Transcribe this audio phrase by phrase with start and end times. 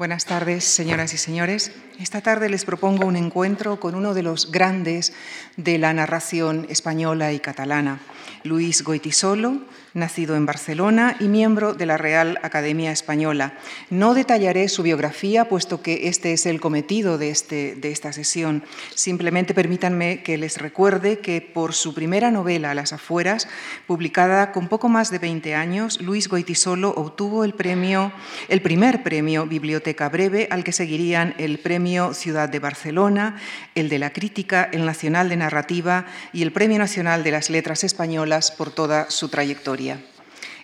[0.00, 1.72] Buenas tardes, señoras y señores.
[2.00, 5.12] Esta tarde les propongo un encuentro con uno de los grandes
[5.58, 8.00] de la narración española y catalana,
[8.42, 9.58] Luis Goitisolo,
[9.92, 13.54] nacido en Barcelona y miembro de la Real Academia Española.
[13.90, 18.62] No detallaré su biografía, puesto que este es el cometido de, este, de esta sesión.
[18.94, 23.48] Simplemente permítanme que les recuerde que por su primera novela, Las afueras,
[23.86, 28.12] publicada con poco más de 20 años, Luis Goitisolo obtuvo el, premio,
[28.48, 33.36] el primer premio Biblioteca Breve, al que seguirían el premio Ciudad de Barcelona,
[33.74, 37.82] el de la Crítica, el Nacional de Narrativa y el Premio Nacional de las Letras
[37.84, 39.98] Españolas por toda su trayectoria.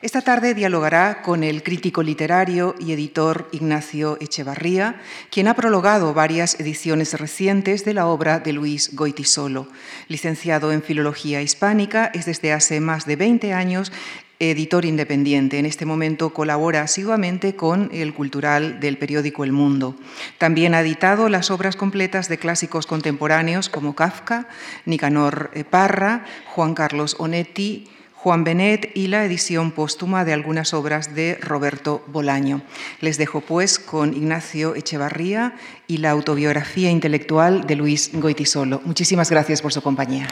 [0.03, 5.01] Esta tarde dialogará con el crítico literario y editor Ignacio Echevarría,
[5.31, 9.69] quien ha prologado varias ediciones recientes de la obra de Luis Goitisolo.
[10.09, 13.91] Licenciado en Filología Hispánica, es desde hace más de 20 años
[14.39, 15.59] editor independiente.
[15.59, 19.97] En este momento colabora asiduamente con el cultural del periódico El Mundo.
[20.39, 24.49] También ha editado las obras completas de clásicos contemporáneos como Kafka,
[24.85, 27.89] Nicanor Parra, Juan Carlos Onetti,
[28.27, 32.61] Juan Benet y la edición póstuma de algunas obras de Roberto Bolaño.
[33.01, 35.55] Les dejo pues con Ignacio Echevarría
[35.87, 38.83] y la autobiografía intelectual de Luis Goitisolo.
[38.85, 40.27] Muchísimas gracias por su compañía.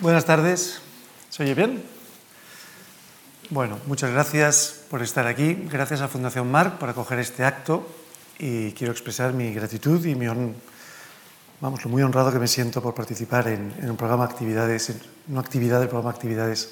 [0.00, 0.78] Buenas tardes.
[1.28, 1.82] ¿Se oye bien?
[3.50, 5.54] Bueno, muchas gracias por estar aquí.
[5.54, 7.84] Gracias a Fundación Marc por acoger este acto
[8.38, 10.28] y quiero expresar mi gratitud y mi
[11.60, 15.40] vamos, lo muy honrado que me siento por participar en, un programa actividades, en una
[15.40, 16.70] actividad del programa actividades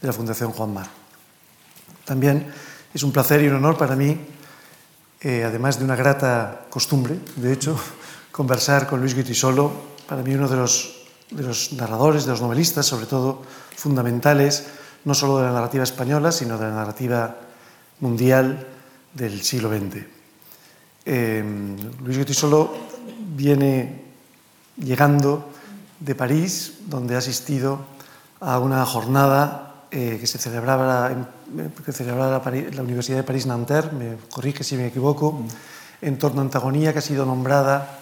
[0.00, 0.86] de la Fundación Juan Mar.
[2.04, 2.46] También
[2.94, 4.20] es un placer y un honor para mí,
[5.20, 7.76] eh, además de una grata costumbre, de hecho,
[8.30, 9.72] conversar con Luis Guitisolo,
[10.08, 10.97] para mí uno de los,
[11.30, 13.42] de los narradores, de los novelistas, sobre todo
[13.76, 14.66] fundamentales,
[15.04, 17.36] no solo de la narrativa española, sino de la narrativa
[18.00, 18.66] mundial
[19.14, 20.04] del siglo XX.
[21.04, 21.44] Eh,
[22.04, 22.74] Luis Guitisolo
[23.34, 24.04] viene
[24.76, 25.50] llegando
[26.00, 27.80] de París, donde ha asistido
[28.40, 31.10] a una jornada eh, que se celebraba,
[31.84, 35.42] que celebraba la, Universidad de París-Nanterre, me corrige si me equivoco,
[36.00, 37.97] en torno a Antagonía, que ha sido nombrada,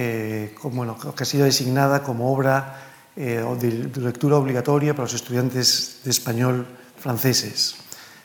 [0.00, 2.78] eh, como, bueno, que ha sido designada como obra
[3.16, 6.64] eh, de, lectura obligatoria para los estudiantes de español
[6.96, 7.74] franceses.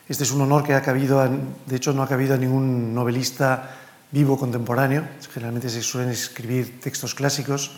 [0.07, 1.27] Este es un honor que ha cabido,
[1.65, 3.73] de hecho no ha cabido a ningún novelista
[4.11, 5.01] vivo contemporáneo.
[5.33, 7.71] Generalmente se suelen escribir textos clásicos,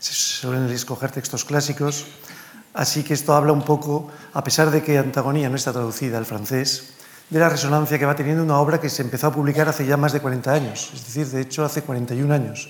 [0.00, 2.04] se suelen escoger textos clásicos.
[2.74, 6.26] Así que esto habla un poco, a pesar de que Antagonía no está traducida al
[6.26, 6.94] francés,
[7.30, 9.96] de la resonancia que va teniendo una obra que se empezó a publicar hace ya
[9.96, 12.68] más de 40 años, es decir, de hecho hace 41 años.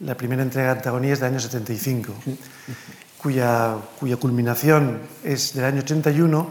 [0.00, 2.12] La primera entrega de Antagonía es del año 75,
[3.20, 6.46] cuya, cuya culminación es del año 81,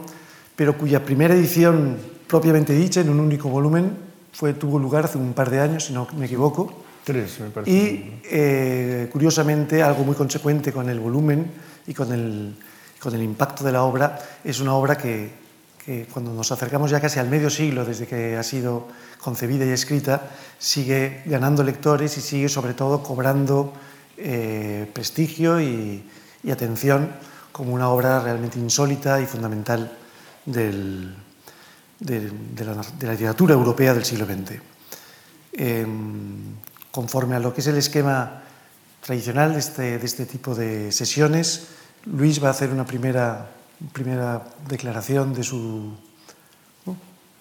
[0.54, 3.96] pero cuya primera edición propiamente dicha, en un único volumen,
[4.32, 6.84] fue, tuvo lugar hace un par de años, si no me equivoco.
[7.04, 7.70] Tres, me parece.
[7.70, 11.50] Y eh, curiosamente, algo muy consecuente con el volumen
[11.86, 12.54] y con el,
[13.00, 15.30] con el impacto de la obra, es una obra que,
[15.88, 19.70] que, cuando nos acercamos ya casi al medio siglo desde que ha sido concebida y
[19.70, 20.28] escrita,
[20.58, 23.72] sigue ganando lectores y sigue sobre todo cobrando
[24.18, 26.04] eh, prestigio y,
[26.44, 27.08] y atención
[27.52, 29.96] como una obra realmente insólita y fundamental
[30.44, 31.16] del,
[31.98, 32.32] de,
[32.64, 34.60] la, de, la, literatura europea del siglo XX.
[35.54, 35.86] Eh,
[36.90, 38.42] conforme a lo que es el esquema
[39.00, 41.68] tradicional de este, de este, tipo de sesiones,
[42.04, 43.50] Luis va a hacer una primera,
[43.92, 45.92] primera declaración de su...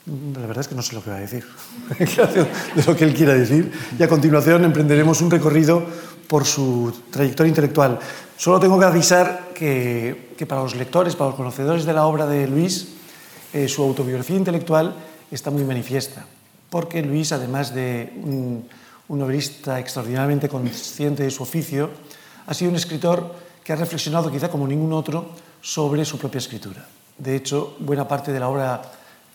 [0.06, 1.46] la verdad es que no sé lo que va a decir,
[2.00, 5.86] de lo que él quiera decir, y a continuación emprenderemos un recorrido
[6.28, 8.00] por su trayectoria intelectual.
[8.38, 12.28] Solo tengo que avisar que, que para los lectores, para los conocedores de la obra
[12.28, 12.90] de Luis,
[13.54, 14.94] eh, su autobiografía intelectual
[15.32, 16.26] está muy manifiesta,
[16.70, 18.68] porque Luis, además de un,
[19.08, 21.90] un novelista extraordinariamente consciente de su oficio,
[22.46, 23.34] ha sido un escritor
[23.64, 25.32] que ha reflexionado quizá como ningún otro
[25.62, 26.88] sobre su propia escritura.
[27.18, 28.82] De hecho, buena parte de la obra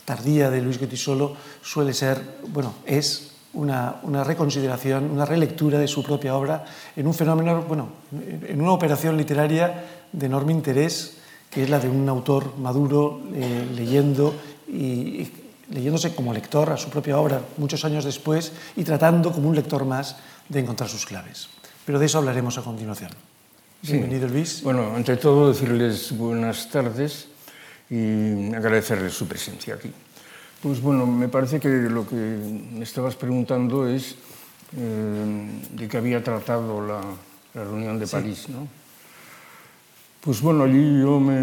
[0.04, 6.02] tardía de Luis Goitisolo suele ser, bueno, es una, una, reconsideración, una relectura de su
[6.02, 6.64] propia obra
[6.96, 11.18] en un fenómeno, bueno, en una operación literaria de enorme interés
[11.52, 14.34] que es la de un autor maduro eh, leyendo
[14.66, 15.28] y,
[15.68, 19.84] leyéndose como lector a su propia obra muchos años después y tratando como un lector
[19.84, 20.16] más
[20.48, 21.48] de encontrar sus claves.
[21.84, 23.10] Pero de eso hablaremos a continuación.
[23.82, 23.94] Sí.
[23.94, 24.62] Bienvenido, Luis.
[24.62, 27.26] Bueno, ante todo, decirles buenas tardes
[27.90, 29.90] y agradecerles su presencia aquí.
[30.62, 34.14] Pues bueno, me parece que lo que me estabas preguntando es
[34.76, 37.00] eh, de qué había tratado la,
[37.54, 38.12] la reunión de sí.
[38.12, 38.68] París, ¿no?
[40.20, 41.34] Pues bueno, allí yo me,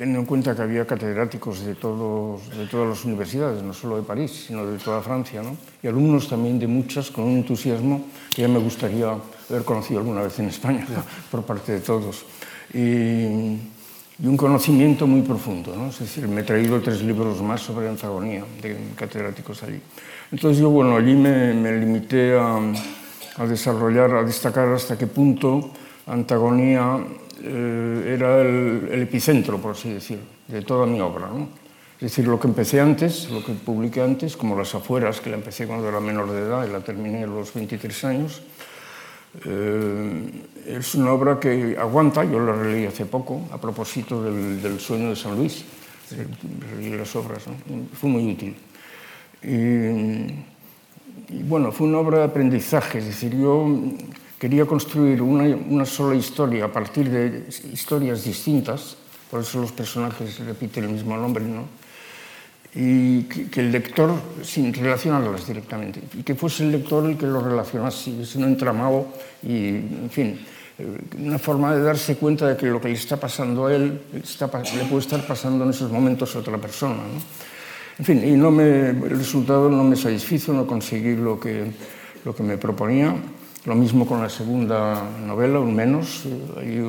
[0.00, 4.02] teniendo en cuenta que había catedráticos de, todos, de todas las universidades, no solo de
[4.02, 5.58] París, sino de toda Francia, ¿no?
[5.82, 9.14] y alumnos también de muchas, con un entusiasmo que ya me gustaría
[9.50, 10.86] haber conocido alguna vez en España,
[11.30, 12.24] por parte de todos.
[12.72, 15.76] Y, y un conocimiento muy profundo.
[15.76, 15.90] ¿no?
[15.90, 19.82] Es decir, me he traído tres libros más sobre antagonía de catedráticos allí.
[20.32, 22.58] Entonces yo, bueno, allí me, me limité a,
[23.36, 25.72] a, desarrollar, a destacar hasta qué punto
[26.06, 27.04] antagonía
[27.42, 31.28] eh, era el, el, epicentro, por así decir, de toda mi obra.
[31.28, 31.48] ¿no?
[32.00, 35.36] Es decir, lo que empecé antes, lo que publiqué antes, como Las afueras, que la
[35.36, 38.42] empecé cuando era menor de edad y la terminé a los 23 años,
[39.44, 40.30] eh,
[40.66, 45.10] es una obra que aguanta, yo la releí hace poco, a propósito del, del sueño
[45.10, 45.64] de San Luis,
[46.08, 46.16] sí.
[46.90, 47.54] las obras, ¿no?
[47.92, 48.56] fue muy útil.
[49.42, 53.68] Y, y, bueno, fue una obra de aprendizaje, es decir, yo
[54.40, 58.96] quería construir una, una sola historia a partir de historias distintas,
[59.30, 61.68] por eso los personajes repiten el mismo nombre, ¿no?
[62.74, 67.26] y que, que, el lector, sin relacionarlas directamente, y que fuese el lector el que
[67.26, 69.08] lo relacionase, es un entramado
[69.42, 70.40] y, en fin,
[71.18, 74.46] una forma de darse cuenta de que lo que le está pasando a él está,
[74.46, 76.96] le puede estar pasando en esos momentos a otra persona.
[76.96, 77.20] ¿no?
[77.98, 81.70] En fin, y no me, el resultado no me satisfizo, no conseguí lo que,
[82.24, 83.14] lo que me proponía.
[83.66, 86.24] Lo mismo con la segunda novela, un menos,
[86.56, 86.82] ahí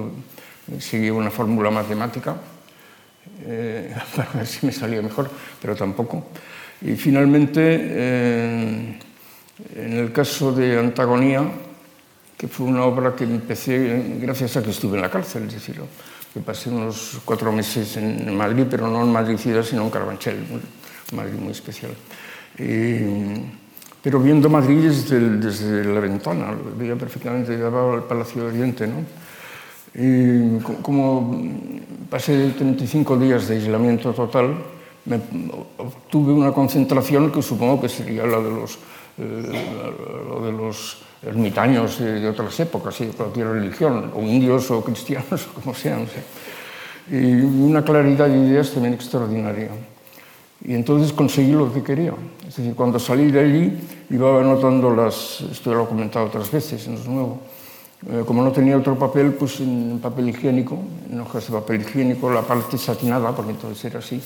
[0.79, 2.35] seguí una fórmula matemática
[3.43, 5.29] eh, para ver si me salía mejor,
[5.61, 6.27] pero tampoco.
[6.81, 8.99] Y finalmente, eh,
[9.75, 11.43] en el caso de Antagonía,
[12.37, 15.75] que fue una obra que empecé gracias a que estuve en la cárcel, es decir,
[16.33, 20.37] que pasé unos cuatro meses en Madrid, pero no en Madrid ciudad, sino en Carabanchel,
[20.49, 21.91] un Madrid muy especial.
[24.01, 29.05] Pero viendo Madrid desde, desde la ventana, veía perfectamente, daba al Palacio de Oriente, ¿no?
[29.93, 31.35] Y como
[32.09, 34.55] pasé 35 días de aislamiento total,
[35.05, 35.19] me,
[35.77, 38.79] obtuve una concentración que supongo que sería la de los,
[39.17, 39.65] eh,
[40.29, 45.75] lo de los ermitaños de otras épocas de cualquier religión, o indios o cristianos, como
[45.75, 46.07] sean.
[47.09, 49.69] Y una claridad de ideas también extraordinaria.
[50.63, 52.13] Y entonces conseguí lo que quería.
[52.51, 56.85] Es decir, cuando salí de allí iba anotando las, esto lo he comentado otras veces,
[56.89, 57.39] no es nuevo,
[58.09, 60.77] eh, como no tenía otro papel, pues en papel higiénico,
[61.09, 64.21] en hojas de papel higiénico, la parte satinada, porque entonces era así,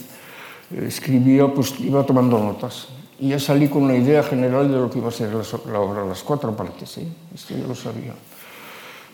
[0.72, 2.88] eh, escribía, pues iba tomando notas.
[3.19, 5.80] Y ya salí con una idea general de lo que iba a ser la, la
[5.80, 7.07] obra, las cuatro partes, ¿eh?
[7.31, 8.16] esto yo lo sabía.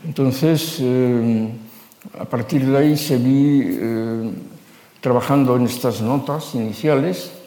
[0.06, 1.50] Entonces, eh,
[2.18, 4.31] a partir de ahí seguí eh,
[5.02, 7.41] trabajando en estas notas iniciales,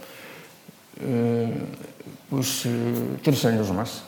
[1.05, 1.53] eh,
[2.31, 2.67] pues
[3.23, 4.03] tres años más.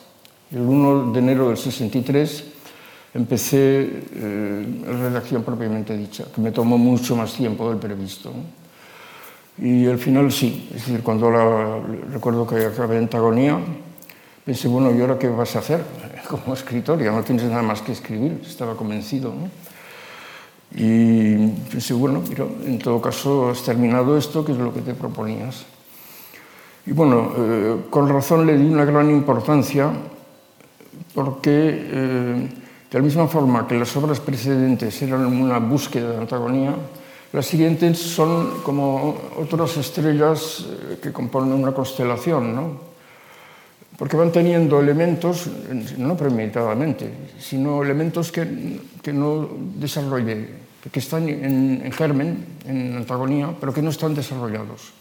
[0.51, 2.43] El 1 de enero del 63
[3.13, 8.31] empecé eh, redacción propiamente dicha, que me tomó mucho más tiempo del previsto.
[9.59, 13.57] Y al final sí, es decir, cuando recuerdo que acabé Antagonía,
[14.45, 15.83] pensé, bueno, ¿y ahora qué vas a hacer
[16.29, 17.01] como escritor?
[17.01, 19.33] Ya no tienes nada más que escribir, estaba convencido.
[19.33, 19.49] ¿no?
[20.75, 24.93] Y pensé, bueno, mira, en todo caso has terminado esto, que es lo que te
[24.93, 25.65] proponías.
[26.87, 29.91] Y bueno, eh, con razón le di una gran importancia
[31.13, 32.49] porque eh,
[32.89, 36.73] de la misma forma que las obras precedentes eran una búsqueda de antagonía,
[37.33, 42.87] las siguientes son como otras estrellas eh, que componen una constelación, ¿no?
[43.97, 45.49] porque van teniendo elementos,
[45.97, 50.51] no premeditadamente, sino elementos que, que no desarrollé,
[50.89, 54.93] que están en, germen, en antagonía, pero que no están desarrollados.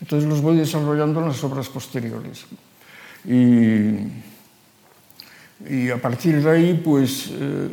[0.00, 2.44] Entonces los voy desarrollando en las obras posteriores.
[3.24, 4.08] Y
[5.66, 7.68] y a partir de ahí, pues, eh,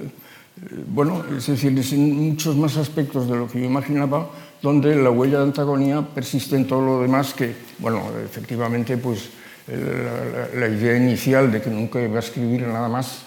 [0.87, 4.29] bueno, es decir, es en muchos más aspectos de lo que yo imaginaba,
[4.61, 9.29] donde la huella de antagonía persiste en todo lo demás que, bueno, efectivamente, pues,
[9.67, 13.25] la, la, la idea inicial de que nunca iba a escribir nada más,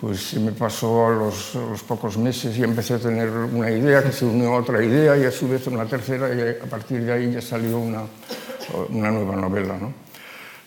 [0.00, 4.12] pues se me pasó a los, pocos meses y empecé a tener una idea que
[4.12, 7.12] se unió a otra idea y a su vez una tercera y a partir de
[7.12, 8.04] ahí ya salió una,
[8.88, 9.92] una nueva novela, ¿no?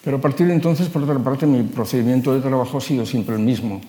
[0.03, 3.35] Pero a partir de entonces, por otra parte, mi procedimiento de trabajo ha sido siempre
[3.35, 3.79] el mismo.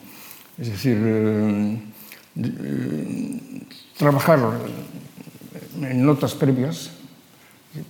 [0.57, 1.79] Es decir, eh,
[2.37, 3.41] eh,
[3.99, 4.39] trabajar
[5.83, 6.91] en notas previas.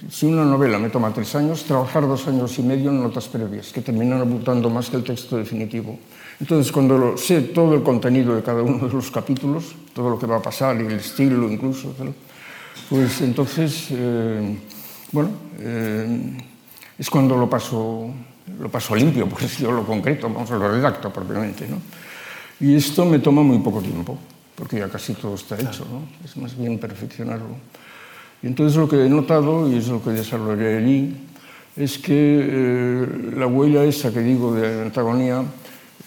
[0.09, 3.71] Si una novela me toma tres años, trabajar dos años y medio en notas previas,
[3.71, 5.99] que terminan apuntando más que el texto definitivo.
[6.41, 10.19] Entonces, cuando lo, sé todo el contenido de cada uno de los capítulos, todo lo
[10.19, 11.95] que va a pasar y el estilo incluso,
[12.89, 14.59] pues entonces, eh,
[15.13, 16.37] bueno, eh,
[16.99, 18.11] es cuando lo paso,
[18.59, 21.69] lo paso limpio, pues yo lo concreto, vamos, lo redacto propiamente.
[21.69, 21.79] ¿no?
[22.61, 24.19] Y esto me toma muy poco tiempo.
[24.55, 26.03] porque ya casi todo está hecho, ¿no?
[26.25, 27.57] es más bien perfeccionarlo.
[28.43, 31.17] Y entonces lo que he notado, y es lo que desarrollé allí,
[31.77, 35.43] es que eh, la huella esa que digo de antagonía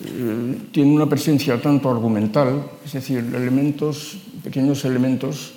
[0.04, 5.54] eh, tiene una presencia tanto argumental, es decir, elementos, pequeños elementos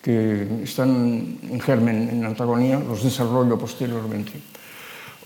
[0.00, 4.32] que están en germen, en antagonía, los desarrollo posteriormente.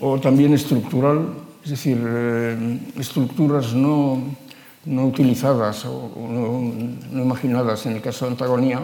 [0.00, 1.28] O también estructural,
[1.62, 4.35] es decir, eh, estructuras no,
[4.87, 6.73] no utilizadas o no,
[7.12, 8.80] no imaginadas en el caso de antagonía,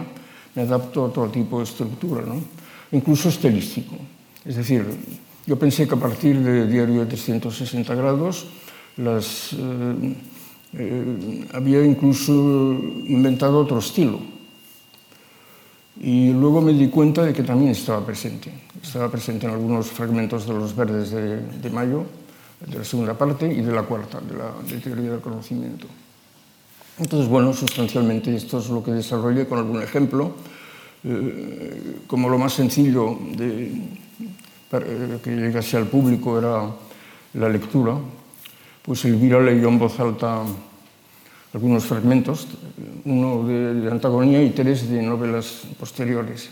[0.55, 2.41] me adapto a otro tipo de estructura, ¿no?
[2.91, 3.95] incluso estilístico.
[4.45, 4.85] Es decir,
[5.45, 8.47] yo pensé que a partir de Diario de 360 grados,
[8.97, 10.15] las, eh,
[10.73, 12.31] eh, había incluso
[13.05, 14.19] inventado otro estilo.
[15.99, 18.51] Y luego me di cuenta de que también estaba presente.
[18.81, 22.05] Estaba presente en algunos fragmentos de Los Verdes de, Mayo,
[22.65, 25.87] de la segunda parte, y de la cuarta, de la Teoría del Conocimiento.
[26.97, 30.33] Entonces, bueno, sustancialmente esto es lo que desarrollé con algún ejemplo.
[31.03, 33.17] Eh, como lo más sencillo
[34.69, 34.85] para
[35.21, 36.69] que llegase al público era
[37.33, 37.97] la lectura,
[38.83, 40.43] pues Elvira leyó en voz alta
[41.53, 42.47] algunos fragmentos,
[43.05, 46.49] uno de, de Antagonía y tres de novelas posteriores,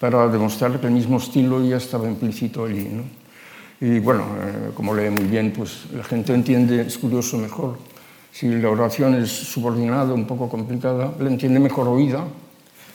[0.00, 2.88] para demostrar que el mismo estilo ya estaba implícito allí.
[2.90, 3.04] ¿no?
[3.80, 7.78] Y bueno, eh, como lee muy bien, pues la gente entiende, es curioso mejor.
[8.32, 12.24] Si la oración es subordinada, un poco complicada, la entiende mejor oída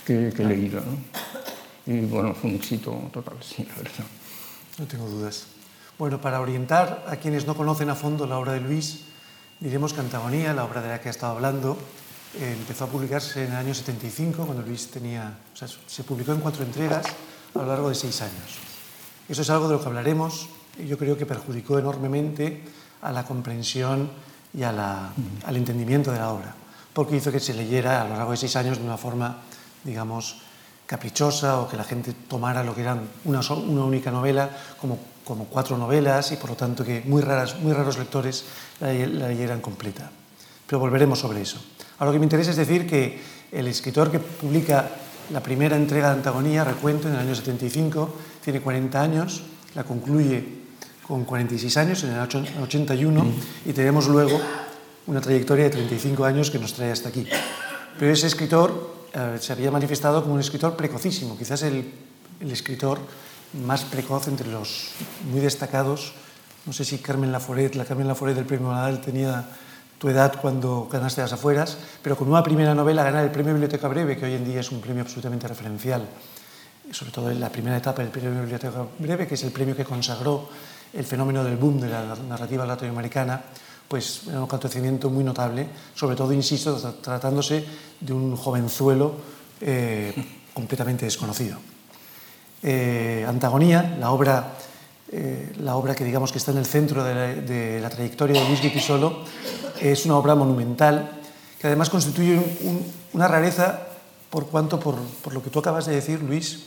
[0.05, 0.81] que, que leída.
[0.81, 1.93] ¿no?
[1.93, 4.05] Y bueno, fue un éxito total, sí, la verdad.
[4.77, 5.58] No tengo dudas.
[5.99, 9.03] Bueno, para orientar a quienes no conocen a fondo la obra de Luis,
[9.59, 11.77] diremos que Antagonía, la obra de la que ha estado hablando,
[12.39, 16.31] eh, empezó a publicarse en el año 75, cuando Luis tenía, o sea, se publicó
[16.31, 17.05] en cuatro entregas
[17.53, 18.63] a lo largo de seis años.
[19.27, 22.63] Eso es algo de lo que hablaremos y yo creo que perjudicó enormemente
[23.01, 24.09] a la comprensión
[24.53, 25.11] y a la,
[25.43, 26.55] al entendimiento de la obra,
[26.93, 29.39] porque hizo que se leyera a lo largo de seis años de una forma,
[29.83, 30.43] digamos,
[30.85, 34.97] caprichosa o que la gente tomara lo que eran una, una única novela como,
[35.29, 38.45] como, cuatro novelas y por lo tanto que muy, raras, muy raros lectores
[38.79, 40.09] la, la leyeran completa.
[40.65, 41.61] Pero volveremos sobre eso.
[41.99, 43.21] Ahora lo que me interesa es decir que
[43.51, 44.89] el escritor que publica
[45.31, 48.09] la primera entrega de Antagonía, Recuento, en el año 75,
[48.43, 49.43] tiene 40 años,
[49.75, 50.59] la concluye
[51.07, 52.19] con 46 años, en el
[52.63, 53.25] 81,
[53.65, 54.39] y tenemos luego
[55.07, 57.27] una trayectoria de 35 años que nos trae hasta aquí.
[57.97, 61.83] Pero ese escritor eh, se había manifestado como un escritor precocísimo, quizás el,
[62.39, 62.99] el, escritor
[63.53, 64.89] más precoz entre los
[65.29, 66.13] muy destacados.
[66.65, 69.45] No sé si Carmen Laforet, la Carmen Laforet del premio Nadal tenía
[69.97, 73.87] tu edad cuando ganaste las afueras, pero con una primera novela ganar el premio Biblioteca
[73.87, 76.07] Breve, que hoy en día es un premio absolutamente referencial,
[76.91, 79.83] sobre todo en la primera etapa del premio Biblioteca Breve, que es el premio que
[79.83, 80.49] consagró
[80.93, 83.43] el fenómeno del boom de la narrativa latinoamericana,
[83.87, 87.65] pues era un acontecimiento muy notable, sobre todo, insisto, tratándose
[87.99, 89.15] de un jovenzuelo
[89.59, 90.13] eh,
[90.53, 91.57] completamente desconocido.
[92.61, 94.53] Eh, Antagonía, la obra,
[95.11, 98.47] eh, la obra que digamos que está en el centro de la, de trayectoria de
[98.47, 99.23] Luis Guitisolo,
[99.79, 101.11] es una obra monumental
[101.59, 103.89] que además constituye un, un, una rareza
[104.29, 104.95] por cuanto, por,
[105.31, 106.65] lo que tú acabas de decir, Luis,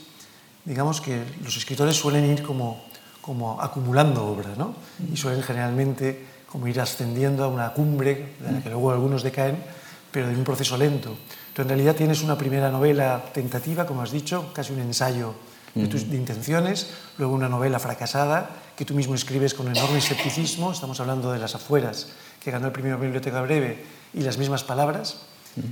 [0.64, 2.82] digamos que los escritores suelen ir como,
[3.20, 4.74] como acumulando obra, ¿no?
[5.12, 9.62] Y suelen generalmente como ir ascendiendo a una cumbre, de la que luego algunos decaen,
[10.10, 11.16] pero de un proceso lento.
[11.54, 15.34] Tú en realidad tienes una primera novela tentativa, como has dicho, casi un ensayo
[15.74, 16.88] de tus de intenciones,
[17.18, 21.54] luego una novela fracasada que tú mismo escribes con enorme escepticismo, estamos hablando de Las
[21.54, 22.08] afueras,
[22.42, 25.18] que ganó el premio Biblioteca Breve, y las mismas palabras,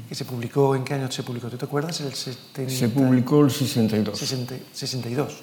[0.08, 1.48] que se publicó, ¿en qué año se publicó?
[1.48, 2.00] ¿Tú te acuerdas?
[2.00, 2.72] El 70...
[2.72, 4.18] Se publicó el 62.
[4.18, 5.42] 60, 62.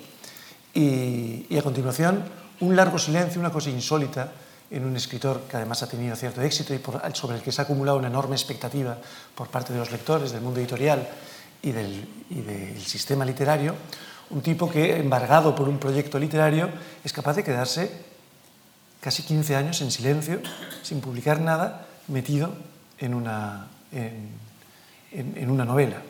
[0.74, 2.24] Y, y a continuación,
[2.60, 4.32] un largo silencio, una cosa insólita,
[4.70, 7.62] en un escritor que además ha tenido cierto éxito y por, sobre el que se
[7.62, 8.98] ha acumulado una enorme expectativa
[9.34, 11.08] por parte de los lectores, del mundo editorial
[11.62, 13.76] y del, y del sistema literario,
[14.30, 16.70] un tipo que, embargado por un proyecto literario,
[17.04, 17.92] es capaz de quedarse
[19.00, 20.42] casi 15 años en silencio,
[20.84, 22.52] sin publicar nada, metido
[23.00, 24.30] en una, en,
[25.12, 26.02] en, en una novela.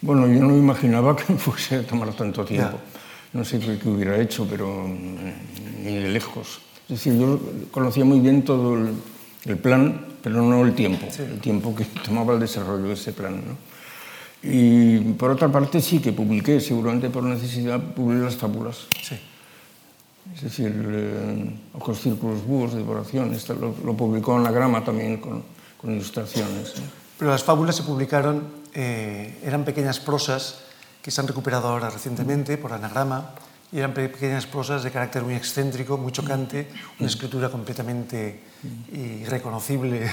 [0.00, 2.78] Bueno, yo no imaginaba que fuese a tomar tanto tiempo.
[2.78, 3.38] Ya.
[3.38, 6.60] No sé qué, qué hubiera hecho, pero ni de lejos.
[6.84, 7.40] Es decir, yo
[7.70, 8.94] conocía muy bien todo el,
[9.46, 11.22] el plan, pero no el tiempo, sí.
[11.22, 13.36] el tiempo que tomaba el desarrollo de ese plan.
[13.36, 13.71] ¿no?
[14.42, 18.86] Y por otra parte sí que publiqué, seguramente por necesidad, publiqué las fábulas.
[19.00, 19.16] Sí.
[20.34, 25.42] Es decir, eh, Ojos, Círculos, Búhos, Devoración, esto lo, lo, publicó Anagrama también con,
[25.80, 26.74] con ilustraciones.
[26.76, 26.82] ¿no?
[27.18, 30.58] Pero las fábulas se publicaron, eh, eran pequeñas prosas
[31.02, 33.34] que se han recuperado ahora recientemente por Anagrama,
[33.70, 36.68] y eran pequeñas prosas de carácter muy excéntrico, muy chocante,
[36.98, 38.40] una escritura completamente
[38.92, 40.10] irreconocible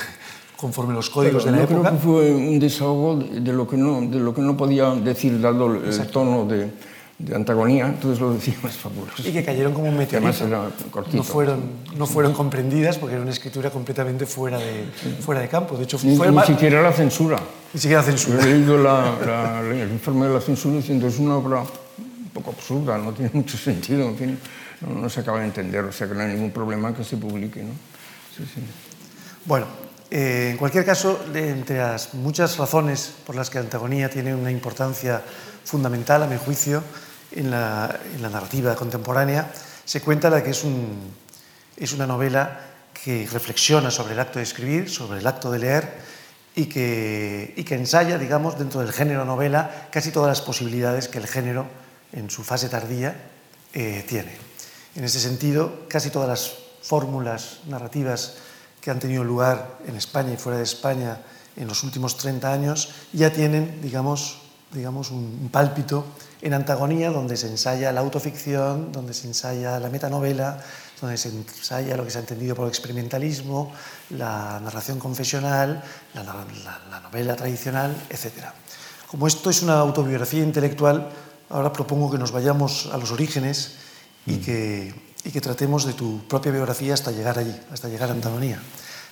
[0.59, 1.89] conforme los códigos Pero de la yo época.
[1.89, 5.39] creo que fue un desahogo de lo que no, de lo que no podía decir
[5.39, 6.69] dado el tono de,
[7.17, 9.27] de antagonía, entonces lo decía más fabuloso.
[9.27, 10.45] Y que cayeron como un meteorito.
[10.47, 11.17] era cortito.
[11.17, 11.59] No fueron,
[11.97, 14.85] no fueron comprendidas porque era una escritura completamente fuera de,
[15.21, 15.77] fuera de campo.
[15.77, 17.39] De hecho, Ni, fue ni siquiera la censura.
[17.73, 18.43] ni siquiera Yo censura.
[18.43, 22.51] he leído la- la- el informe de la censura diciendo es una obra un poco
[22.51, 24.39] absurda, no tiene mucho sentido, en fin,
[24.81, 27.15] no, no se acaba de entender, o sea que no hay ningún problema que se
[27.17, 27.63] publique.
[27.63, 27.71] ¿no?
[28.35, 28.61] Sí, sí.
[29.45, 29.65] Bueno,
[30.11, 35.21] eh, en cualquier caso, entre las muchas razones por las que Antagonía tiene una importancia
[35.63, 36.83] fundamental, a mi juicio,
[37.31, 39.51] en la, narrativa contemporánea,
[39.85, 41.13] se cuenta la que es, un,
[41.77, 42.59] es una novela
[43.03, 45.93] que reflexiona sobre el acto de escribir, sobre el acto de leer
[46.55, 51.19] y que, y que ensaya, digamos, dentro del género novela, casi todas las posibilidades que
[51.19, 51.67] el género,
[52.11, 53.15] en su fase tardía,
[53.73, 54.35] eh, tiene.
[54.95, 58.37] En ese sentido, casi todas las fórmulas narrativas
[58.81, 61.17] que han tenido lugar en España y fuera de España
[61.55, 64.39] en los últimos 30 años ya tienen, digamos,
[64.71, 66.05] digamos un, pálpito
[66.41, 70.61] en antagonía donde se ensaya la autoficción, donde se ensaya la metanovela,
[71.01, 73.73] donde se ensaya lo que se ha entendido por experimentalismo,
[74.11, 75.83] la narración confesional,
[76.13, 78.45] la, la- la novela tradicional, etc.
[79.07, 81.09] Como esto es una autobiografía intelectual,
[81.49, 83.73] ahora propongo que nos vayamos a los orígenes
[84.25, 84.93] y que,
[85.23, 88.59] y que tratemos de tu propia biografía hasta llegar allí, hasta llegar a Antagonía.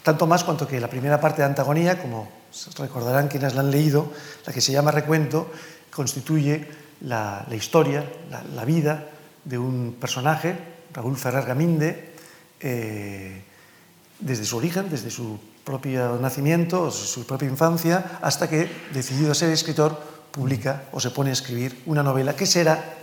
[0.04, 2.30] Tanto más cuanto que la primera parte de Antagonía, como
[2.78, 4.12] recordarán quienes la han leído,
[4.46, 5.52] la que se llama Recuento,
[5.92, 6.68] constituye
[7.02, 9.10] la, historia, la, la vida
[9.44, 10.56] de un personaje,
[10.94, 12.14] Raúl Ferrer Gaminde,
[12.60, 13.44] eh,
[14.20, 19.52] desde su origen, desde su propio nacimiento, su propia infancia, hasta que, decidido a ser
[19.52, 20.00] escritor,
[20.32, 22.97] publica o se pone a escribir una novela que será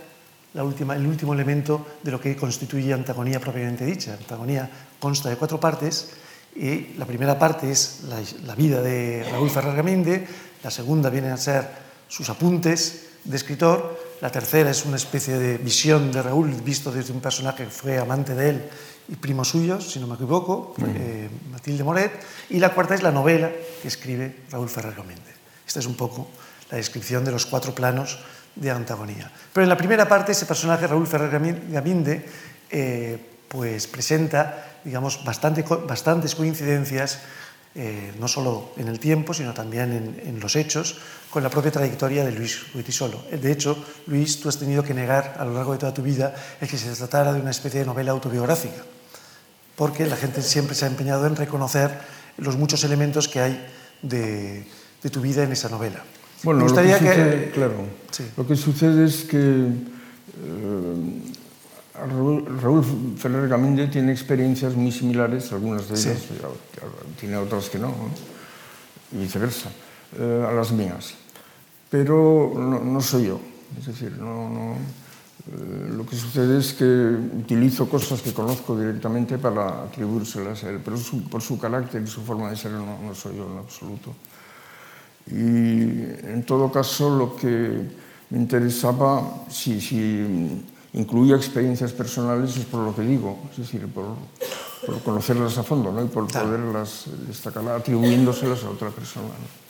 [0.55, 4.13] la última, el último elemento de lo que constituye Antagonía propiamente dicha.
[4.13, 4.69] Antagonía
[4.99, 6.11] consta de cuatro partes
[6.55, 10.25] y la primera parte es la, la vida de Raúl Ferrer Gaminde,
[10.63, 11.67] la segunda viene a ser
[12.07, 17.11] sus apuntes de escritor, la tercera es una especie de visión de Raúl visto desde
[17.11, 18.69] un personaje que fue amante de él
[19.09, 22.11] y primo suyo, si no me equivoco, eh, Matilde Moret,
[22.49, 25.35] y la cuarta es la novela que escribe Raúl Ferrer Gaminde.
[25.67, 26.29] Esta es un poco
[26.71, 28.19] la descripción de los cuatro planos
[28.55, 29.31] de antagonía.
[29.53, 31.29] Pero en la primera parte ese personaje, Raúl Ferrer
[31.69, 32.25] Gaminde,
[32.69, 37.19] eh, pues presenta digamos, bastante, bastantes coincidencias,
[37.73, 40.95] eh, no solo en el tiempo, sino también en, en, los hechos,
[41.29, 43.25] con la propia trayectoria de Luis Goitisolo.
[43.29, 46.33] De hecho, Luis, tú has tenido que negar a lo largo de toda tu vida
[46.61, 48.81] el que se tratara de una especie de novela autobiográfica,
[49.75, 51.91] porque la gente siempre se ha empeñado en reconocer
[52.37, 53.67] los muchos elementos que hay
[54.01, 54.65] de,
[55.01, 56.03] de tu vida en esa novela.
[56.45, 57.51] Bueno, Me gustaría lo que, sucede, que...
[57.51, 57.73] claro,
[58.11, 58.23] Sí.
[58.37, 61.21] lo que sucede es que eh,
[62.07, 62.83] Raúl, Raúl
[63.17, 66.35] Ferrer Gaminde tiene experiencias muy similares, algunas de ellas, Sí.
[67.19, 68.09] tiene otras que no, ¿no?
[69.11, 69.69] y viceversa,
[70.19, 71.15] eh, a las mías.
[71.89, 73.39] Pero no, no soy yo,
[73.79, 79.37] es decir, no, no, eh, lo que sucede es que utilizo cosas que conozco directamente
[79.39, 82.99] para atribuírselas a él, pero su, por su carácter y su forma de ser no,
[83.01, 84.13] no soy yo en absoluto.
[85.27, 87.81] Y en todo caso lo que
[88.29, 94.15] me interesaba, si, si incluía experiencias personales, es por lo que digo, es decir, por,
[94.85, 96.03] por conocerlas a fondo ¿no?
[96.03, 99.27] y por poderlas destacar, atribuyéndoselas a otra persona.
[99.27, 99.65] ¿no?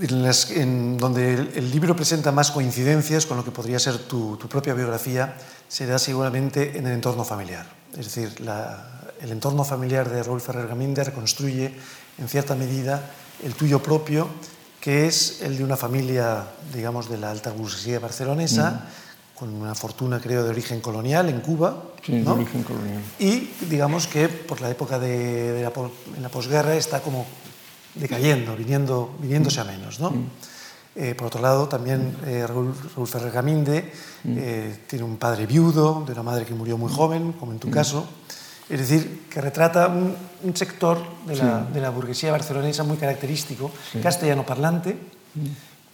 [0.00, 3.98] en, las, en donde el, el, libro presenta más coincidencias con lo que podría ser
[3.98, 5.36] tu, tu propia biografía,
[5.68, 7.66] será seguramente en el entorno familiar.
[7.92, 11.74] Es decir, la, el entorno familiar de Raúl Ferrer Gaminde reconstruye
[12.18, 13.10] en cierta medida
[13.42, 14.28] el tuyo propio,
[14.80, 19.38] que es el de una familia, digamos, de la alta burguesía barcelonesa, mm.
[19.38, 21.82] con una fortuna, creo, de origen colonial en Cuba.
[22.04, 22.34] Sí, ¿no?
[22.34, 23.02] de origen colonial.
[23.18, 25.72] Y digamos que por la época de, de la,
[26.16, 27.26] en la posguerra está como
[27.94, 30.00] decayendo, viniendo, viniéndose a menos.
[30.00, 30.10] ¿no?
[30.10, 30.30] Mm.
[30.96, 33.92] Eh, por otro lado, también eh, Raúl, Raúl, Ferrer Gaminde
[34.24, 34.34] mm.
[34.38, 37.70] eh, tiene un padre viudo, de una madre que murió muy joven, como en tu
[37.70, 38.06] caso.
[38.68, 41.72] Es decir, que retrata un, un sector de la, sí.
[41.74, 44.00] de la, burguesía barcelonesa muy característico, sí.
[44.00, 44.96] castellano parlante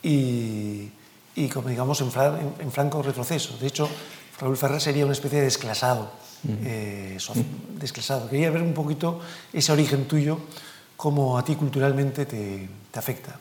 [0.03, 0.89] y,
[1.35, 3.59] y, como digamos, en, en, en, franco retroceso.
[3.59, 3.89] De hecho,
[4.41, 6.11] Raúl Ferrer sería una especie de desclasado.
[6.65, 7.19] Eh,
[7.79, 8.29] desclasado.
[8.29, 9.21] Quería ver un poquito
[9.53, 10.39] ese origen tuyo
[10.97, 13.39] cómo a ti culturalmente te, te, afecta.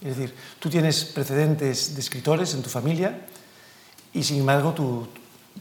[0.00, 3.26] Es decir, tú tienes precedentes de escritores en tu familia
[4.12, 5.08] y sin embargo tu,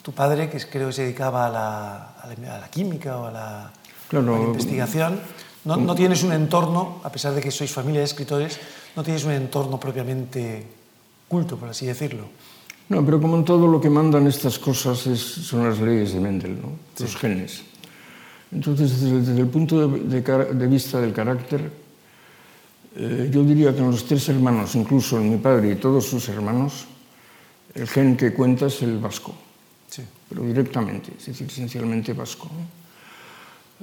[0.01, 3.27] tu padre, que creo que se dedicaba a la, a la, a la química o
[3.27, 3.71] a la,
[4.09, 4.35] claro.
[4.35, 5.19] a la investigación,
[5.65, 8.59] no, no, tienes un entorno, a pesar de que sois familia de escritores,
[8.95, 10.67] no tienes un entorno propiamente
[11.27, 12.27] culto, por así decirlo.
[12.89, 16.19] No, pero como en todo lo que mandan estas cosas es, son las leyes de
[16.19, 16.75] Mendel, ¿no?
[16.99, 17.17] los sí.
[17.17, 17.63] genes.
[18.51, 21.71] Entonces, desde, el punto de, vista del carácter,
[22.95, 26.27] eh, yo diría que en los tres hermanos, incluso en mi padre y todos sus
[26.29, 26.85] hermanos,
[27.73, 29.33] el gen que cuenta es el vasco.
[30.33, 32.49] Pero directamente, es decir, esencialmente vasco.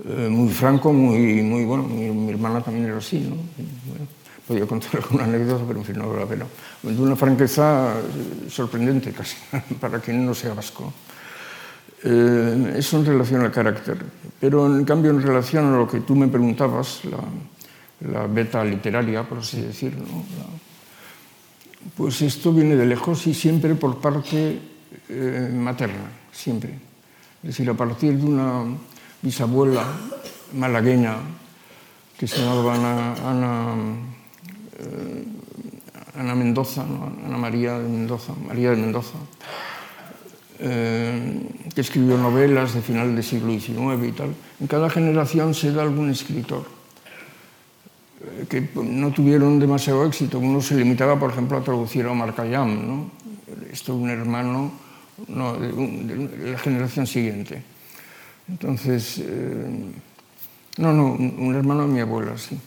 [0.04, 3.36] Eh, muy franco, muy, muy bueno, mi, hermana también era así, ¿no?
[4.48, 6.46] podía contar alguna anécdota, pero en fin, no vale la pena.
[6.82, 7.94] De una franqueza
[8.48, 9.36] sorprendente casi,
[9.80, 10.92] para quien no sea vasco.
[12.02, 13.98] Eh, eso en relación al carácter.
[14.40, 19.38] Pero en cambio, en relación a lo que tú me preguntabas, la, beta literaria, por
[19.38, 20.04] así decirlo,
[21.96, 24.58] pues esto viene de lejos y siempre por parte
[25.08, 26.70] eh, materna, siempre.
[27.42, 28.64] Es decir, a partir de una
[29.22, 29.84] bisabuela
[30.52, 31.16] malagueña
[32.18, 33.74] que se llamaba Ana, Ana,
[34.78, 36.84] eh, Mendoza,
[37.24, 39.16] Ana María de Mendoza, María de Mendoza,
[40.58, 44.34] eh, que escribió novelas de final del siglo XIX y tal.
[44.60, 46.66] En cada generación se da algún escritor
[48.22, 50.38] eh, que no tuvieron demasiado éxito.
[50.38, 53.10] Uno se limitaba, por ejemplo, a traducir a Omar Khayyam, ¿no?
[53.72, 54.89] Esto es un hermano
[55.26, 57.62] de, la generación siguiente.
[58.48, 59.92] Entonces, eh,
[60.78, 62.58] no, no, un hermano de mi abuela, sí.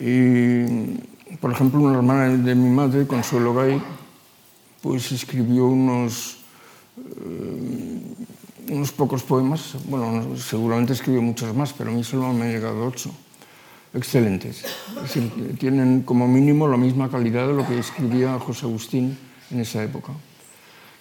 [0.00, 3.82] Y, por ejemplo, una hermana de mi madre, Consuelo Gay,
[4.82, 6.38] pues escribió unos
[6.96, 7.88] eh,
[8.70, 12.86] unos pocos poemas, bueno, seguramente escribió muchos más, pero a mí solo me han llegado
[12.86, 13.10] ocho,
[13.94, 14.64] excelentes.
[15.58, 19.16] Tienen como mínimo la misma calidad de lo que escribía José Agustín
[19.50, 20.12] en esa época.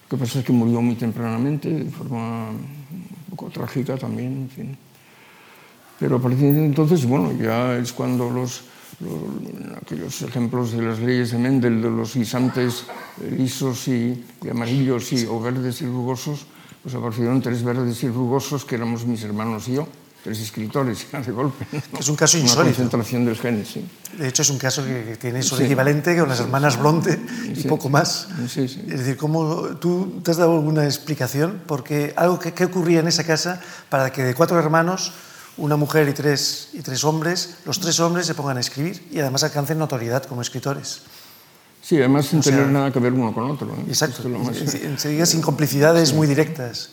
[0.10, 4.50] Lo que pasa es que murió muy tempranamente, de forma un poco trágica también, en
[4.50, 4.78] fin.
[6.00, 8.64] Pero a partir de entonces, bueno, ya es cuando los,
[9.82, 12.86] aquellos ejemplos de las leyes de Mendel, de los guisantes
[13.38, 16.46] lisos y, amarillos y, o verdes y rugosos,
[16.84, 19.88] pues aparecieron tres verdes y rugosos que éramos mis hermanos y yo,
[20.28, 21.66] tres escritores de golpe.
[21.98, 22.64] Es un caso insólito.
[22.64, 23.88] Una concentración del gen, sí.
[24.18, 27.18] De hecho, es un caso que tiene eso equivalente con las hermanas Bronte
[27.56, 28.28] y poco más.
[28.44, 31.62] Es decir, ¿cómo, ¿tú te has dado alguna explicación?
[31.66, 35.14] Porque algo que, ¿qué ocurría en esa casa para que de cuatro hermanos
[35.56, 39.20] una mujer y tres, y tres hombres, los tres hombres se pongan a escribir y
[39.20, 41.04] además alcancen notoriedad como escritores.
[41.82, 43.70] Sí, además sin tener nada que ver uno con otro.
[43.70, 43.86] ¿eh?
[43.88, 44.24] Exacto,
[44.84, 46.90] enseguida sin complicidades muy directas.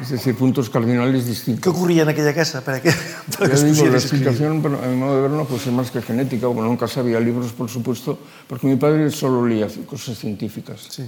[0.00, 1.62] Es decir, puntos cardinales distintos.
[1.62, 2.92] ¿Qué ocurría en aquella casa para que,
[3.38, 6.46] para que digo, La explicación, a mi modo de verlo, pues es más que genética.
[6.48, 10.86] Bueno, nunca sabía libros, por supuesto, porque mi padre solo leía cosas científicas.
[10.90, 11.04] Sí.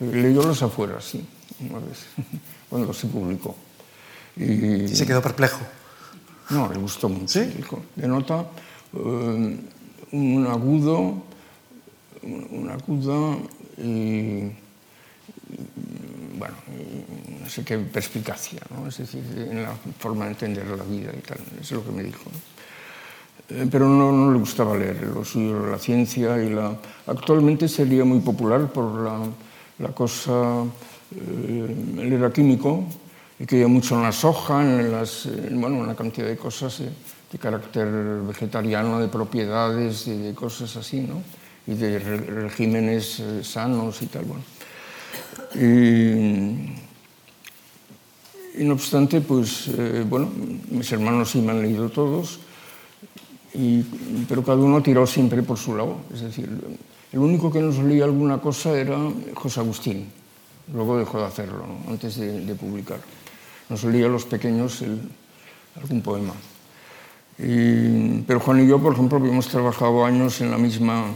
[0.00, 1.24] Leyó los afuera, sí,
[1.60, 2.06] una vez,
[2.68, 3.56] cuando se publicó.
[4.36, 4.44] Y,
[4.84, 5.60] y se quedó perplejo.
[6.50, 7.42] No, le gustó mucho.
[7.42, 7.52] ¿Sí?
[7.96, 8.46] Denota
[8.94, 9.56] eh,
[10.12, 11.22] un agudo,
[12.22, 13.38] un agudo
[16.42, 16.56] bueno,
[17.40, 18.88] no sé qué perspicacia, ¿no?
[18.88, 21.92] es decir, en la forma de entender la vida y tal, eso es lo que
[21.92, 22.24] me dijo.
[23.48, 26.76] Eh, pero no, no, le gustaba leer, lo suyo la ciencia y la...
[27.06, 29.20] Actualmente sería muy popular por la,
[29.78, 30.64] la cosa...
[31.14, 32.84] Eh, él era químico,
[33.38, 36.78] y que mucho en la soja, en, las, bueno, una cantidad de cosas
[37.30, 37.86] de, carácter
[38.26, 41.22] vegetariano, de propiedades, de, de, cosas así, ¿no?
[41.66, 44.24] Y de regímenes eh, sanos y tal.
[44.24, 44.42] Bueno.
[45.54, 46.72] Y,
[48.64, 50.30] no obstante, pues, eh, bueno,
[50.70, 52.40] mis hermanos sí me han leído todos,
[53.54, 53.82] y,
[54.28, 55.96] pero cada uno tiró siempre por su lado.
[56.12, 56.48] Es decir,
[57.12, 58.98] el único que nos leía alguna cosa era
[59.34, 60.06] José Agustín.
[60.72, 62.98] Luego dejó de hacerlo, antes de, de publicar
[63.72, 64.84] nos leía a los pequeños
[65.80, 66.34] algún poema.
[67.38, 71.06] pero Juan y yo, por ejemplo, habíamos trabajado años en la misma,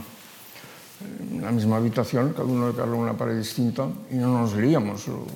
[1.01, 5.07] en la misma habitación, cada uno de cada una pared distinta, y no nos leíamos
[5.09, 5.27] lo,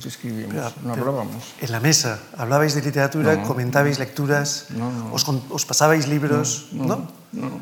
[0.00, 1.54] que escribíamos, no hablábamos.
[1.60, 4.68] En la mesa, hablabais de literatura, comentabais lecturas,
[5.12, 7.08] os, os, pasabais libros, ¿no?
[7.32, 7.60] No,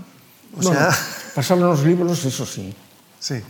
[0.57, 0.91] O sea...
[1.35, 2.75] pasar los libros, eso sí.
[3.19, 3.43] Sí.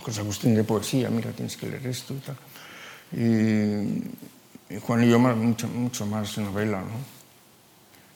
[0.00, 2.36] José Agustín de poesía, mira, tienes que leer esto y tal.
[3.12, 7.20] Y, Juan y yo mucho, mucho más novela, ¿no?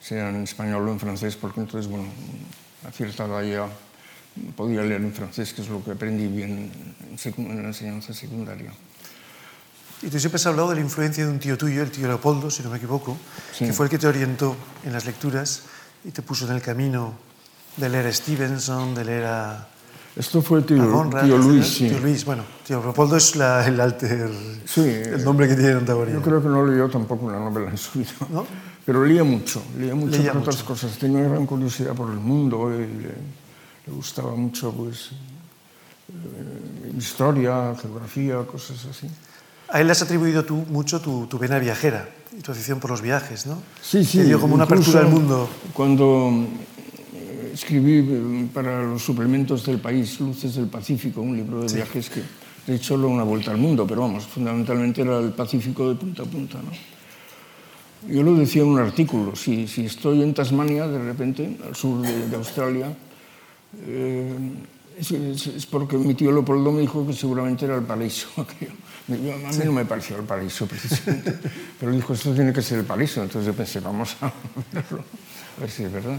[0.04, 2.08] sea en español o en francés, porque entonces, bueno,
[2.86, 3.68] a cierta edad ya
[4.56, 6.70] podía leer en francés, que es lo que aprendí bien
[7.36, 8.72] en, la enseñanza secundaria.
[10.02, 12.50] Y tú siempre has hablado de la influencia de un tío tuyo, el tío Leopoldo,
[12.50, 13.16] si no me equivoco,
[13.58, 15.62] que fue el que te orientó en las lecturas
[16.04, 17.14] y te puso en el camino
[17.76, 19.68] de leer a Stevenson, de leer a
[20.16, 21.88] esto fue el tío, tío Luis, sí.
[21.88, 24.30] Tío Luis, bueno, tío Leopoldo es la, el alter,
[24.64, 26.14] sí, el nombre que tiene en Antagoría.
[26.14, 28.46] Yo creo que no leyó tampoco una novela en su vida, ¿no?
[28.84, 30.96] pero leía mucho, leía mucho leía otras cosas.
[30.98, 33.08] Tenía una gran curiosidad por el mundo, y
[33.86, 35.10] le, gustaba mucho, pues,
[36.08, 39.08] eh, historia, geografía, cosas así.
[39.68, 42.90] A él le has atribuido tú mucho tu, tu vena viajera y tu afición por
[42.90, 43.62] los viajes, ¿no?
[43.80, 44.18] Sí, sí.
[44.18, 45.48] Te dio como una apertura al mundo.
[45.72, 46.46] Cuando
[47.14, 52.10] eh, escribí eh, para los suplementos del país, Luces del Pacífico, un libro de viajes
[52.10, 52.22] que
[52.66, 56.22] de hecho solo una vuelta al mundo, pero vamos, fundamentalmente era el Pacífico de punta
[56.22, 56.58] a punta.
[56.58, 58.12] ¿no?
[58.12, 62.00] Yo lo decía en un artículo, si, si estoy en Tasmania, de repente, al sur
[62.00, 62.94] de, de Australia,
[63.86, 64.52] eh,
[64.98, 68.28] es, es- es porque mi tío Leopoldo me dijo que seguramente era el paraíso.
[69.06, 71.36] A mí no me pareció el paraíso, precisamente.
[71.78, 73.22] Pero dijo, esto tiene que ser el paraíso.
[73.22, 74.32] Entonces yo pensé, vamos a
[74.72, 75.04] verlo,
[75.58, 76.18] a ver si es verdad.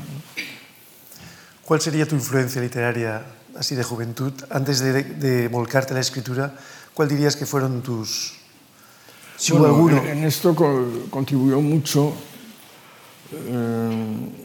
[1.64, 3.26] ¿Cuál sería tu influencia literaria
[3.58, 4.32] así de juventud?
[4.52, 6.54] Antes de, de volcarte a la escritura,
[6.94, 8.34] ¿cuál dirías que fueron tus...
[9.36, 9.98] Si Bueno, alguno?
[10.06, 12.14] En, esto co- contribuyó mucho
[13.34, 14.45] eh,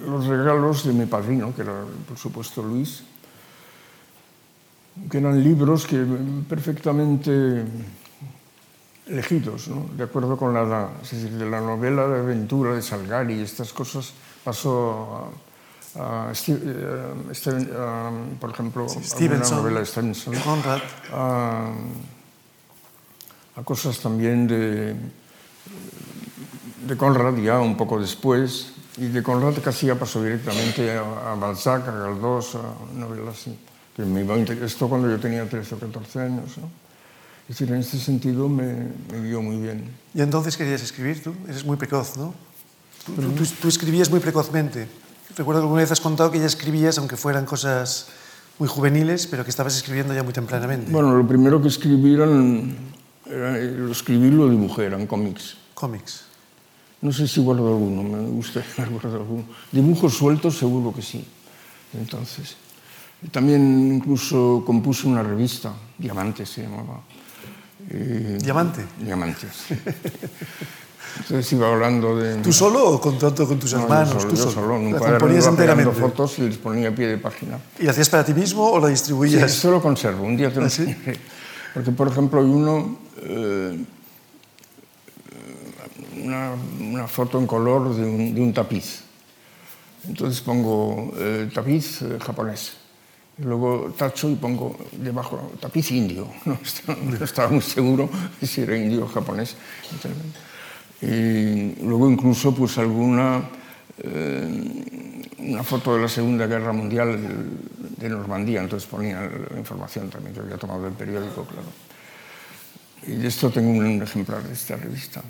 [0.00, 1.74] los regalos de mi padrino, que era,
[2.08, 3.02] por supuesto, Luis,
[5.10, 6.04] que eran libros que
[6.48, 7.64] perfectamente
[9.06, 9.86] elegidos, ¿no?
[9.96, 10.88] de acuerdo con la edad.
[11.02, 14.12] Es decir, de la novela de aventura de Salgari y estas cosas
[14.44, 15.30] pasó
[15.96, 19.58] a, a Ste- eh, Steven- a, por ejemplo, Stevenson.
[19.58, 20.80] novela de Stevenson Conrad.
[21.12, 21.72] a,
[23.56, 24.94] a cosas también de,
[26.86, 31.34] de Conrad ya un poco después, y de Conrad casi ya pasó directamente a, a
[31.34, 32.62] Balzac, a Galdós, a
[32.94, 33.58] novelas así.
[33.96, 36.58] Que me iba a esto cuando yo tenía 13 o 14 años.
[36.58, 36.68] ¿no?
[37.48, 39.84] Es decir, en este sentido me, me guió muy bien.
[40.14, 41.34] ¿Y entonces querías escribir tú?
[41.48, 42.34] Eres muy precoz, ¿no?
[43.06, 44.88] Tú, tú- tú- escribías muy precozmente.
[45.36, 48.06] Recuerdo que alguna vez has contado que ya escribías, aunque fueran cosas
[48.58, 50.90] muy juveniles, pero que estabas escribiendo ya muy tempranamente.
[50.90, 52.74] Bueno, lo primero que escribí eran,
[53.26, 55.56] era- lo escribí lo dibujé, eran cómics.
[55.74, 56.24] Cómics.
[57.04, 59.44] No sé si guardo alguno, me gustaría guardar alguno.
[59.70, 61.22] Dibujos sueltos seguro que sí.
[61.92, 62.56] Entonces,
[63.30, 67.00] también incluso compuse una revista, Diamantes se llamaba.
[67.90, 68.84] Eh, ¿Diamante?
[68.98, 69.50] Diamantes.
[71.18, 72.36] Entonces iba hablando de...
[72.42, 74.22] ¿Tú solo o con, tanto con tus No, yo hermanos?
[74.22, 74.76] solo, tú yo solo.
[74.76, 75.92] en un ¿La componías enteramente?
[75.92, 77.58] fotos y les ponía a pie de página.
[77.78, 79.42] ¿Y la hacías para ti mismo o la Sí, distribuías?
[79.52, 80.84] esto lo conservo, un día te lo ¿Ah, sí?
[81.72, 83.78] Porque, por ejemplo, hay uno, eh,
[86.24, 89.02] una, una foto en color de un, de un tapiz.
[90.08, 92.72] Entonces pongo eh, tapiz eh, japonés.
[93.38, 96.28] Y luego tacho y pongo debajo tapiz indio.
[96.44, 98.08] No estaba, no estaba muy seguro
[98.42, 99.56] si era indio o japonés.
[101.00, 103.42] Y luego incluso pues alguna
[103.98, 107.18] eh, una foto de la Segunda Guerra Mundial
[107.98, 111.68] de Normandía, entonces ponía la información también que había tomado del periódico, claro.
[113.06, 115.22] Y de esto tengo un ejemplar de esta revista.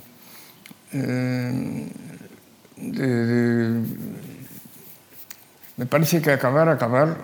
[0.94, 1.88] Eh,
[2.76, 3.80] de- de-
[5.76, 7.16] me parece que acabar, acabar,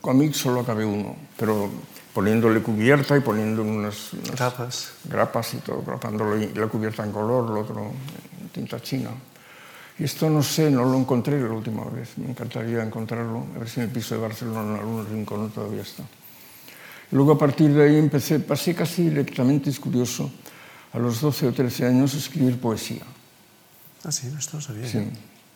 [0.00, 1.68] cómic solo acabé uno, pero
[2.14, 4.92] poniéndole cubierta y poniendo unas, unas Grapas.
[5.04, 7.90] grapas y todo, grapándolo y la cubierta en color, lo otro
[8.40, 9.10] en tinta china.
[9.98, 13.68] Y esto no sé, no lo encontré la última vez, me encantaría encontrarlo, a ver
[13.68, 16.04] si en el piso de Barcelona en algún rincón todavía está.
[17.10, 20.30] Luego a partir de ahí empecé, pasé casi directamente, es curioso,
[20.92, 23.02] a los 12 o 13 años a escribir poesía.
[24.04, 24.86] Ah, sí, no, esto sabía.
[24.88, 25.00] Sí,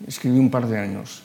[0.06, 1.22] escribí un par de años.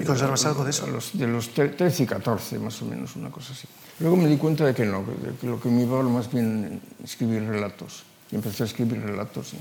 [0.00, 0.86] ¿Y conservas algo de eso?
[0.86, 3.66] Los- de los tre- 13 y 14, más o menos, una cosa así.
[4.00, 6.30] Luego me di cuenta de que no, de que lo que me iba era más
[6.30, 8.04] bien escribir relatos.
[8.30, 9.48] Y empecé a escribir relatos.
[9.48, 9.58] sí.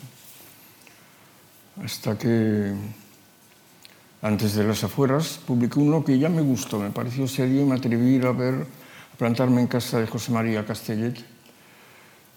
[1.84, 2.74] Hasta que,
[4.22, 7.76] antes de las afueras, publiqué uno que ya me gustó, me pareció serio y me
[7.76, 8.66] atreví a ver,
[9.14, 11.16] a plantarme en casa de José María Castellet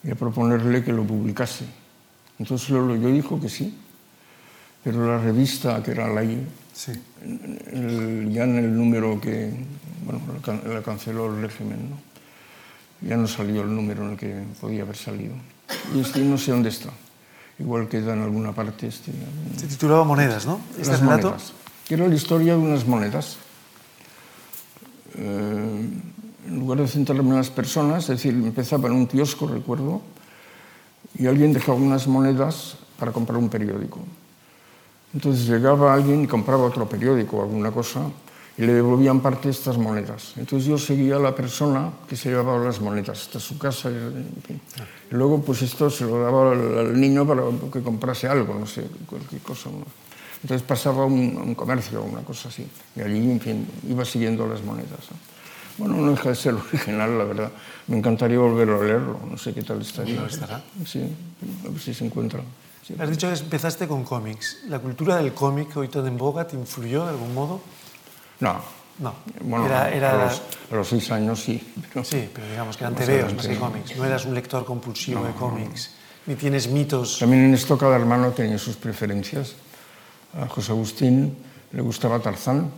[0.05, 1.65] y a proponerle que lo publicase.
[2.39, 3.77] Entonces lo leyó y dijo que sí,
[4.85, 6.93] pero la revista, que era la I, Sí.
[7.73, 9.51] el- ya en el número que
[10.05, 11.97] bueno, la, can- la canceló el régimen, ¿no?
[13.07, 15.35] ya no salió el número en el que podía haber salido.
[15.95, 16.91] Y este no sé dónde está.
[17.59, 19.13] Igual queda en alguna parte este.
[19.57, 20.61] Se titulaba Monedas, ¿no?
[20.79, 21.29] Este Las relato.
[21.31, 21.53] monedas.
[21.87, 23.37] Que era la historia de unas monedas.
[25.17, 25.89] Eh,
[26.49, 30.01] en lugar de centrarme en las personas, es decir, empezaba en un kiosco, recuerdo,
[31.19, 34.01] y alguien dejaba unas monedas para comprar un periódico.
[35.13, 38.01] Entonces llegaba alguien y compraba otro periódico o alguna cosa
[38.57, 40.35] y le devolvían parte de estas monedas.
[40.37, 43.91] Entonces yo seguía a la persona que se llevaba las monedas hasta su casa.
[43.91, 44.61] Y, en fin.
[45.11, 47.43] Y luego pues esto se lo daba al, niño para
[47.73, 49.71] que comprase algo, no sé, cualquier cosa.
[49.71, 49.85] ¿no?
[50.43, 52.67] Entonces pasaba a un, un comercio o una cosa así.
[52.97, 55.11] Y allí, en fin, iba siguiendo las monedas.
[55.11, 55.31] ¿no?
[55.79, 57.53] Bueno, no deja de ser original, la verdad.
[57.87, 59.21] Me encantaría volver a leerlo.
[59.29, 60.25] No sé qué tal estaría.
[60.27, 60.63] estará.
[60.87, 61.03] Sí,
[61.67, 62.43] a ver si se encuentra.
[62.87, 62.95] Sí.
[62.99, 64.59] Has dicho que empezaste con cómics.
[64.69, 67.61] ¿La cultura del cómic hoy tan en boga te influyó de algún modo?
[68.41, 68.61] No,
[68.99, 71.73] No, Bueno, era, era- A, los, a los seis años sí.
[71.93, 73.97] pero- Sí, pero digamos que eran tebeos más que cómics.
[73.97, 75.93] No eras un lector compulsivo de cómics,
[76.27, 77.19] ni tienes mitos.
[77.19, 79.55] También en esto cada hermano tenía sus preferencias.
[80.39, 81.35] A José Agustín
[81.73, 82.71] le gustaba Tarzán,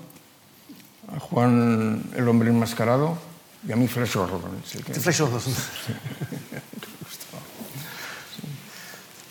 [1.15, 3.19] a Juan el hombre enmascarado
[3.67, 4.43] y a mí Flash Gordon.
[4.71, 5.41] que- Te Flash Gordon.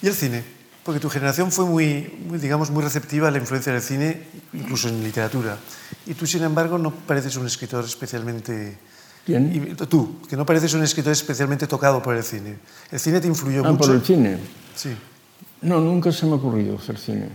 [0.01, 0.43] ¿Y el cine?
[0.83, 4.89] Porque tu generación fue muy, muy, digamos, muy receptiva a la influencia del cine, incluso
[4.89, 5.57] en literatura.
[6.07, 8.77] Y tú, sin embargo, no pareces un escritor especialmente...
[9.23, 9.53] ¿Quién?
[9.53, 12.57] Y tú, que no pareces un escritor especialmente tocado por el cine.
[12.91, 13.85] ¿El cine te influyó Ah, mucho?
[13.87, 14.39] por el cine.
[14.75, 14.89] Sí.
[15.61, 17.29] No, nunca se me ha ocurrido hacer cine.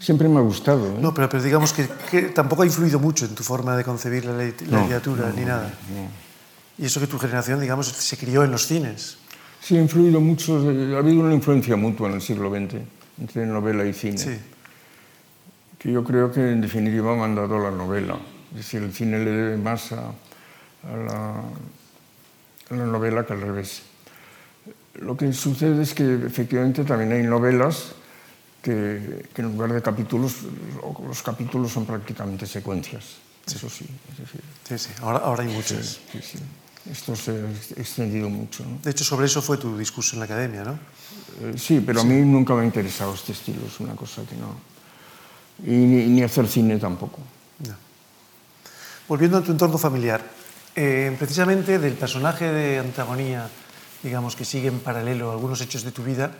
[0.00, 0.84] Siempre me ha gustado.
[0.84, 0.98] ¿eh?
[1.00, 4.24] No, pero, pero digamos que, que tampoco ha influido mucho en tu forma de concebir
[4.24, 5.72] la, la No, literatura, ni nada.
[6.76, 9.18] Y eso que tu generación, digamos, se crió en los cines.
[9.62, 12.80] Sí, ha influido mucho, ha habido una influencia mutua en el siglo XX
[13.20, 14.36] entre novela y cine, Sí.
[15.78, 18.16] que yo creo que en definitiva ha mandado la novela.
[18.50, 21.30] Es decir, el cine le debe más a, a la,
[22.70, 23.82] a la novela que al revés.
[25.00, 27.92] Lo que sucede es que efectivamente también hay novelas
[28.62, 30.38] que, que en lugar de capítulos,
[31.06, 33.16] los capítulos son prácticamente secuencias.
[33.46, 34.90] Eso sí, es decir, Sí, sí.
[35.02, 36.00] Ahora, ahora hay muchas.
[36.10, 36.38] sí, sí.
[36.90, 38.64] Esto se ha extendido mucho.
[38.64, 38.78] ¿no?
[38.82, 40.78] De hecho, sobre eso fue tu discurso en la academia, ¿no?
[41.40, 44.34] Eh, Sí, pero a mí nunca me ha interesado este estilo, es una cosa que
[44.36, 44.56] no.
[45.64, 47.20] Y ni, ni hacer cine tampoco.
[47.66, 47.74] No.
[49.06, 50.22] Volviendo a tu entorno familiar,
[50.74, 53.48] eh, precisamente del personaje de antagonía,
[54.02, 56.32] digamos, que sigue en paralelo algunos hechos de tu vida,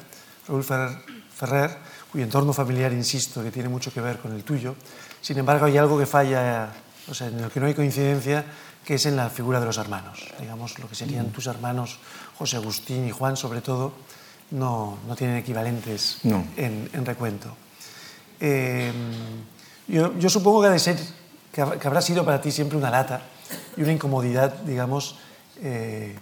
[0.49, 0.99] Raúl Ferrer,
[1.37, 1.77] Ferrer,
[2.11, 4.75] cuyo entorno familiar, insisto, que tiene mucho que ver con el tuyo,
[5.21, 6.73] sin embargo hay algo que falla,
[7.09, 8.45] o sea, en el que no hay coincidencia,
[8.85, 10.27] que es en la figura de los hermanos.
[10.41, 11.99] Digamos, lo que serían tus hermanos,
[12.39, 13.93] José Agustín y Juan, sobre todo,
[14.51, 16.45] no, no tienen equivalentes No.
[16.57, 17.49] en, en recuento.
[18.41, 18.93] Eh,
[19.89, 20.99] yo, yo supongo que ha de ser,
[21.53, 23.23] que, hab- que habrá sido para ti siempre una lata
[23.77, 25.17] y una incomodidad, digamos,
[25.63, 26.17] eh,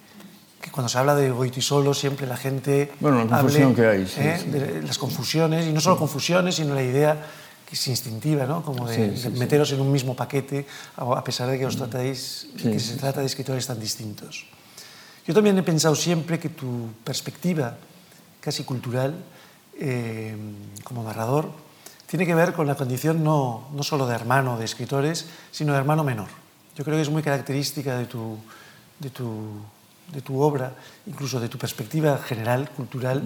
[0.60, 4.20] que cuando se habla de Goitisolo siempre la gente Bueno, la confusión que hay, sí,
[4.20, 4.38] ¿eh?
[4.42, 4.50] sí.
[4.50, 7.16] de las confusiones y no solo confusiones, sino la idea
[7.70, 8.62] que es instintiva, ¿no?
[8.64, 9.38] Como de, Sí, sí, de sí.
[9.38, 12.96] meteros en un mismo paquete a pesar de que os tratáis, Sí, que sí, se
[12.96, 14.44] trata de escritores tan distintos.
[15.24, 17.78] Yo también he pensado siempre que tu perspectiva
[18.40, 19.14] casi cultural
[19.78, 20.34] eh,
[20.82, 21.48] como narrador
[22.06, 25.78] tiene que ver con la condición no, no solo de hermano de escritores, sino de
[25.78, 26.26] hermano menor.
[26.74, 28.36] Yo creo que es muy característica de tu,
[28.98, 29.62] de tu,
[30.12, 30.74] de tu obra,
[31.06, 33.22] incluso de tu perspectiva general, cultural,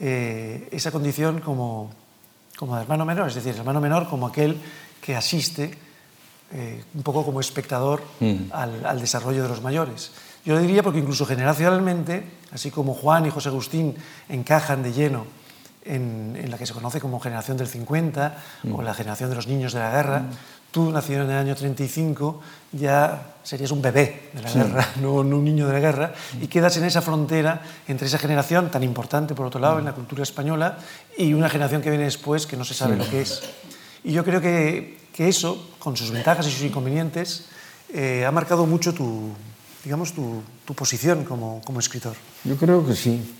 [0.00, 1.90] eh, esa condición como,
[2.56, 4.60] como de hermano menor, es decir, hermano menor como aquel
[5.00, 5.76] que asiste
[6.52, 8.52] eh, un poco como espectador Mm.
[8.52, 10.12] al, al desarrollo de los mayores.
[10.44, 13.96] Yo lo diría porque incluso generacionalmente, así como Juan y José Agustín
[14.28, 15.26] encajan de lleno
[15.84, 18.36] en, en la que se conoce como generación del 50
[18.72, 20.22] o la generación de los niños de la guerra,
[20.76, 22.38] tú, nacido en el año 35,
[22.72, 26.48] ya serías un bebé de la guerra, no, no un niño de la guerra, y
[26.48, 30.22] quedas en esa frontera entre esa generación tan importante, por otro lado, en la cultura
[30.22, 30.76] española,
[31.16, 33.40] y una generación que viene después que no se sabe lo que es.
[34.04, 37.46] Y yo creo que, que eso, con sus ventajas y sus inconvenientes,
[37.94, 39.30] eh, ha marcado mucho tu,
[39.82, 42.16] digamos, tu, tu posición como, como escritor.
[42.44, 43.34] Yo creo que sí.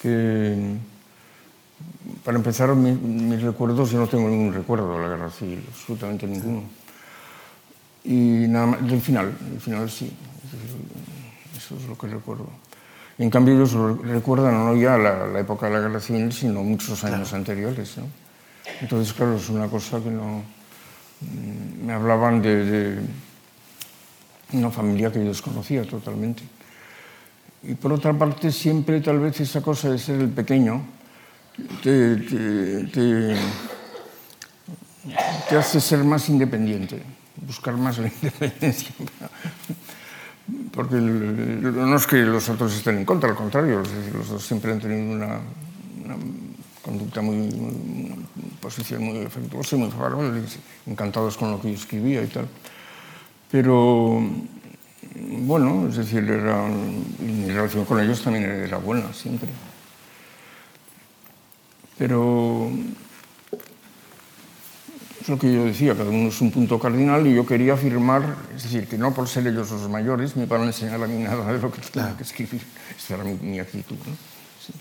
[0.00, 0.76] Que,
[2.24, 6.26] para empezar, mi- mis recuerdos, yo no tengo ningún recuerdo de la guerra civil, absolutamente
[6.26, 6.62] ninguno.
[8.04, 10.10] Y nada más, del final, del final sí.
[11.56, 12.48] Eso es lo que recuerdo.
[13.18, 16.32] Y en cambio ellos lo recuerdan no ya la, la época de la guerra civil,
[16.32, 17.96] sino muchos años anteriores.
[17.98, 18.04] ¿no?
[18.80, 20.42] Entonces, claro, es una cosa que no...
[21.20, 22.98] mm, Me hablaban de, de
[24.52, 26.42] una familia que yo desconocía totalmente.
[27.64, 30.80] Y por otra parte, siempre tal vez esa cosa de ser el pequeño
[31.82, 33.36] te,
[35.56, 37.02] hace ser más independiente,
[37.46, 38.90] buscar más la independencia.
[40.72, 43.82] Porque no es que los otros estén en contra, al contrario,
[44.14, 45.40] los dos siempre han tenido una,
[46.82, 48.26] conducta muy, muy- una
[48.60, 50.42] posición muy afectuosa y muy favorable,
[50.86, 52.48] encantados con lo que yo escribía y tal.
[53.50, 54.22] Pero
[55.42, 56.66] bueno, es decir, era,
[57.18, 59.48] mi relación con ellos también era buena siempre.
[61.98, 62.70] Pero
[65.20, 68.36] es lo que yo decía, cada uno es un punto cardinal y yo quería afirmar,
[68.56, 71.22] es decir, que no por ser ellos los mayores me van a enseñar a mí
[71.22, 72.62] nada de lo que tengo que escribir.
[72.96, 73.96] Esta era mi, mi actitud.
[73.96, 74.12] ¿no?
[74.64, 74.72] Sí.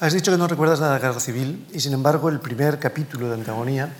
[0.00, 2.78] Has dicho que no recuerdas nada de la guerra civil y sin embargo el primer
[2.78, 3.94] capítulo de Antagonía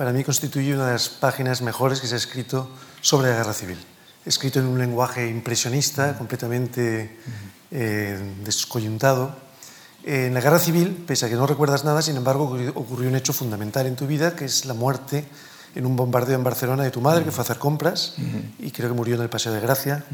[0.00, 2.70] para mí constituye una de las páginas mejores que se ha escrito
[3.02, 3.76] sobre la guerra civil.
[4.24, 7.18] Escrito en un lenguaje impresionista, completamente
[7.70, 9.49] eh, descoyuntado.
[10.04, 12.44] En la guerra civil, pese a que no recuerdas nada, sin embargo
[12.74, 15.26] ocurrió- un hecho fundamental en tu vida, que es la muerte
[15.74, 18.14] en un bombardeo en Barcelona de tu madre que fue a hacer compras
[18.58, 20.04] y creo que murió en el Paseo de Gracia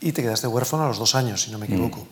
[0.00, 2.06] y te quedaste huérfano a los dos años, si no me equivoco.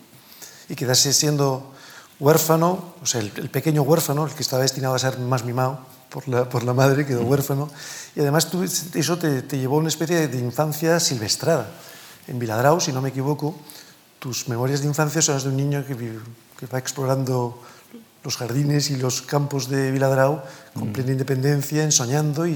[0.68, 1.72] Y quedaste siendo
[2.20, 6.28] huérfano, o sea, el, pequeño huérfano, el que estaba destinado a ser más mimado por
[6.28, 7.68] la, por la madre, quedó huérfano.
[8.14, 11.68] Y además tú, eso te, te, llevó a una especie de infancia silvestrada.
[12.28, 13.56] En Viladrau, si no me equivoco,
[14.18, 15.94] tus memorias de infancia son las de un niño que,
[16.62, 17.58] que va explorando
[18.22, 20.46] los jardines y los campos de Viladrau
[20.78, 20.92] con mm.
[20.94, 22.54] plena independencia, ensoñando y,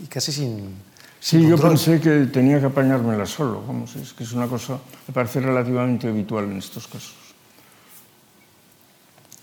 [0.00, 0.80] y casi sin,
[1.20, 4.76] Sí, yo pensé que tenía que apañármela solo, vamos, es que es una cosa,
[5.08, 7.16] me parece relativamente habitual en estos casos.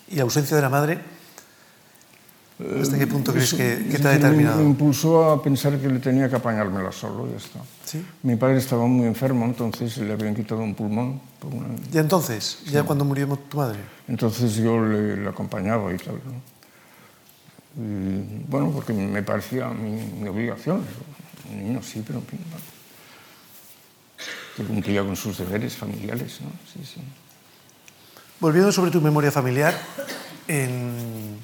[0.07, 1.01] ¿Y la ausencia de la madre?
[2.81, 4.57] ¿Hasta qué punto crees que, que te ha determinado?
[4.57, 7.59] Me impulsó a pensar que le tenía que apañármela solo, ya está.
[7.85, 8.05] ¿Sí?
[8.23, 11.21] Mi padre estaba muy enfermo, entonces le habían quitado un pulmón.
[11.39, 11.67] Por una...
[11.91, 12.59] ¿Y entonces?
[12.65, 13.79] ¿Ya cuando murió tu madre?
[14.07, 16.15] Entonces yo le, le acompañaba y tal.
[16.15, 17.83] ¿no?
[17.83, 19.91] Y, bueno, porque me parecía mi,
[20.21, 20.81] mi obligación
[21.55, 22.39] niño sí, pero en fin,
[24.55, 26.39] que cumplía con sus deberes familiares.
[26.41, 26.49] ¿no?
[26.71, 27.01] Sí, sí.
[28.39, 29.79] Volviendo sobre tu memoria familiar,
[30.47, 31.39] en...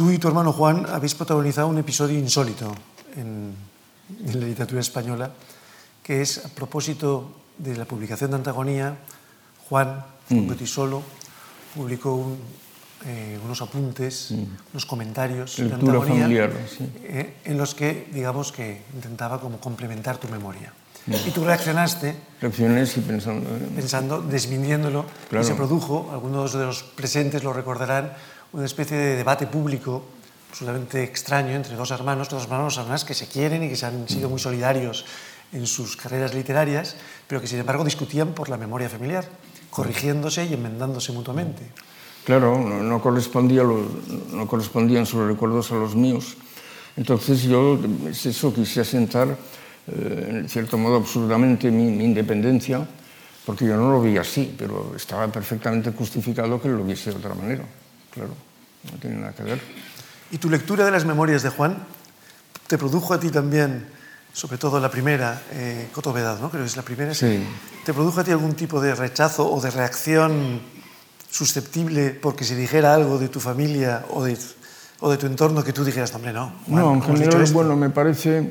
[0.00, 2.72] tú y tu hermano Juan habéis protagonizado un episodio insólito
[3.16, 3.52] en,
[4.24, 5.30] en la literatura española,
[6.02, 8.96] que es a propósito de la publicación de Antagonía,
[9.68, 10.64] Juan, mm.
[10.64, 11.02] solo
[11.76, 12.38] publicó un,
[13.04, 14.72] eh, unos apuntes, mm.
[14.72, 16.90] unos comentarios de familiar, sí.
[17.04, 20.72] eh, en los que, digamos, que intentaba como complementar tu memoria.
[21.04, 21.28] Mm.
[21.28, 22.16] Y tú reaccionaste.
[22.40, 23.50] Reaccioné sí pensando.
[23.50, 23.68] Eh.
[23.76, 25.04] Pensando, desmintiéndolo.
[25.28, 25.44] Claro.
[25.44, 28.12] Y se produjo, algunos de los presentes lo recordarán,
[28.52, 30.02] una especie de debate público
[30.50, 34.08] absolutamente extraño entre dos hermanos, dos hermanos además que se quieren y que se han
[34.08, 35.04] sido muy solidarios
[35.52, 36.96] en sus carreras literarias,
[37.26, 39.24] pero que sin embargo discutían por la memoria familiar,
[39.70, 41.62] corrigiéndose y enmendándose mutuamente.
[42.24, 43.82] Claro, no, no, correspondía lo,
[44.32, 46.36] no correspondían sus recuerdos a los míos.
[46.96, 47.78] Entonces yo,
[48.08, 49.28] es eso, quise asentar,
[49.86, 52.86] eh, en cierto modo absurdamente, mi, mi, independencia,
[53.46, 57.34] porque yo no lo vi así, pero estaba perfectamente justificado que lo viese de otra
[57.34, 57.64] manera.
[58.10, 58.34] Claro,
[58.90, 59.60] no tiene nada que ver.
[60.30, 61.78] ¿Y tu lectura de las memorias de Juan
[62.66, 63.86] te produjo a ti también,
[64.32, 66.50] sobre todo la primera, eh, Cotovedad, ¿no?
[66.50, 67.14] Creo que es la primera.
[67.14, 67.42] Sí.
[67.84, 70.60] ¿Te produjo a ti algún tipo de rechazo o de reacción
[71.30, 74.36] susceptible porque se dijera algo de tu familia o de,
[75.00, 76.52] o de tu entorno que tú dijeras, hombre, no.
[76.66, 78.50] Juan, no, en general, bueno, me parece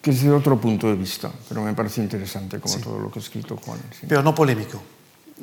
[0.00, 2.80] que es de otro punto de vista, pero me parece interesante como sí.
[2.80, 3.78] todo lo que ha escrito Juan.
[3.90, 4.06] Sí.
[4.08, 4.80] Pero no polémico.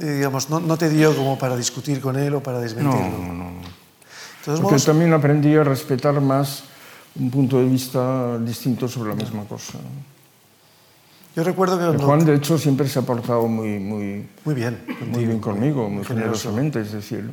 [0.02, 3.10] Eh, digamos, no, no, te dio como para discutir con él o para desmentirlo.
[3.10, 3.50] No, no, no.
[4.40, 6.64] Entonces, Porque también aprendí a respetar más
[7.16, 9.80] un punto de vista distinto sobre la misma cosa.
[11.36, 11.98] Yo recuerdo que...
[11.98, 16.06] Juan, de hecho, siempre se ha portado muy, muy, muy bien, muy bien conmigo, muy
[16.06, 16.82] generosamente.
[16.82, 17.30] Es decir,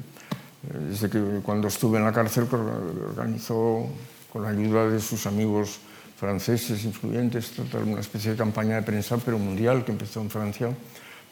[0.88, 3.86] desde que cuando estuve en la cárcel organizó,
[4.32, 5.78] con la ayuda de sus amigos
[6.16, 7.52] franceses influyentes,
[7.84, 10.70] una especie de campaña de prensa, pero mundial, que empezó en Francia,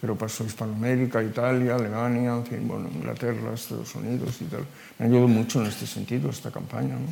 [0.00, 4.64] pero pasó Hispanoamérica, Italia, Alemania, en fin, bueno, Inglaterra, Estados Unidos y tal.
[4.98, 6.94] Me ayudó mucho en este sentido esta campaña.
[6.94, 7.06] ¿no?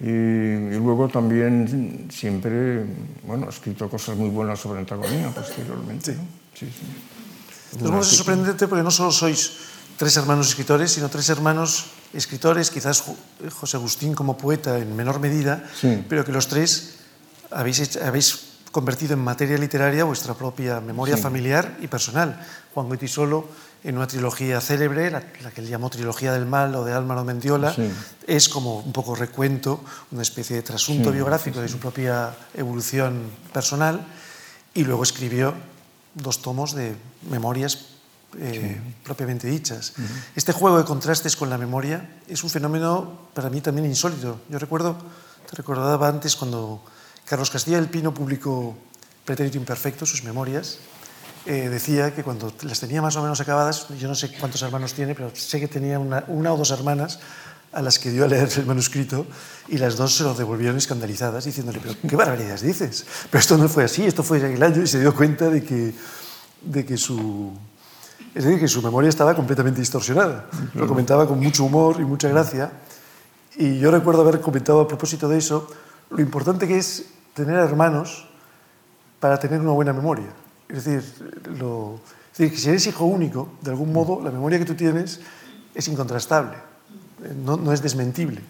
[0.00, 2.84] Y, y, luego también siempre,
[3.24, 6.12] bueno, ha escrito cosas muy buenas sobre antagonía posteriormente.
[6.12, 6.18] Sí.
[6.18, 6.26] ¿no?
[6.54, 6.86] Sí, sí.
[7.72, 9.52] Entonces, bueno, es sorprendente porque no solo sois
[9.96, 13.04] tres hermanos escritores, sino tres hermanos escritores, quizás
[13.52, 16.04] José Agustín como poeta en menor medida, sí.
[16.08, 16.98] pero que los tres
[17.50, 18.45] habéis, hecho, habéis
[18.76, 21.22] convertido en materia literaria vuestra propia memoria Sí.
[21.22, 22.36] familiar y personal.
[22.74, 23.48] Juan Goitisolo,
[23.82, 27.24] en una trilogía célebre, la, la que él llamó Trilogía del Mal o de Álvaro
[27.24, 27.88] Mendiola, Sí.
[28.26, 29.80] es como un poco recuento,
[30.12, 31.72] una especie de trasunto Sí, biográfico sí, de sí.
[31.72, 34.04] su propia evolución personal,
[34.74, 35.54] y luego escribió
[36.12, 36.94] dos tomos de
[37.30, 37.96] memorias
[38.38, 39.94] eh, propiamente dichas.
[40.34, 44.40] Este juego de contrastes con la memoria es un fenómeno para mí también insólito.
[44.50, 44.98] Yo recuerdo,
[45.48, 46.82] te recordaba antes cuando
[47.26, 48.76] Carlos Castilla del Pino publicó
[49.24, 50.78] Pretérito Imperfecto, sus memorias,
[51.44, 54.94] eh, decía que cuando las tenía más o menos acabadas, yo no sé cuántos hermanos
[54.94, 57.18] tiene, pero sé que tenía una, una o dos hermanas
[57.72, 59.26] a las que dio a leer el manuscrito
[59.68, 63.68] y las dos se lo devolvieron escandalizadas diciéndole, pero qué barbaridades dices, pero esto no
[63.68, 65.94] fue así, esto fue el año y se dio cuenta de que,
[66.62, 67.52] de que su...
[68.34, 70.46] Es decir, que su memoria estaba completamente distorsionada.
[70.74, 72.70] Lo comentaba con mucho humor y mucha gracia.
[73.56, 75.70] Y yo recuerdo haber comentado a propósito de eso
[76.10, 77.06] lo importante que es
[77.36, 78.26] tener hermanos
[79.20, 80.26] para tener una buena memoria.
[80.68, 81.04] Es decir,
[81.58, 82.00] lo,
[82.32, 85.20] es decir, que si eres hijo único, de algún modo la memoria que tú tienes
[85.74, 86.56] es incontrastable,
[87.44, 88.40] no, no es desmentible.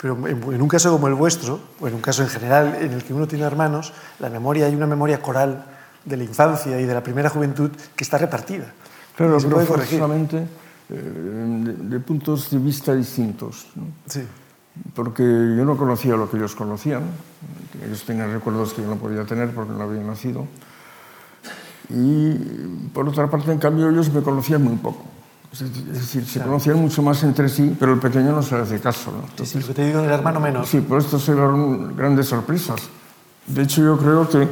[0.00, 2.92] Pero en, en, un caso como el vuestro, o en un caso en general en
[2.92, 5.66] el que uno tiene hermanos, la memoria, hay una memoria coral
[6.04, 8.72] de la infancia y de la primera juventud que está repartida.
[9.16, 13.66] Claro, pero forzosamente eh, de, de, puntos de vista distintos.
[13.74, 13.84] ¿no?
[14.06, 14.22] Sí.
[14.94, 17.02] Porque yo no conocía lo que ellos conocían.
[17.84, 20.46] Ellos tenían recuerdos que yo no podía tener porque no había nacido.
[21.88, 22.34] Y
[22.92, 25.04] por otra parte, en cambio, ellos me conocían muy poco.
[25.52, 28.78] Es decir, se conocían mucho más entre sí, pero el pequeño no se le hace
[28.80, 29.10] caso.
[29.10, 29.26] ¿no?
[29.28, 30.66] Entonces, lo que te digo del hermano menor.
[30.66, 32.82] Sí, por esto se dieron grandes sorpresas.
[33.46, 34.48] De hecho, yo creo que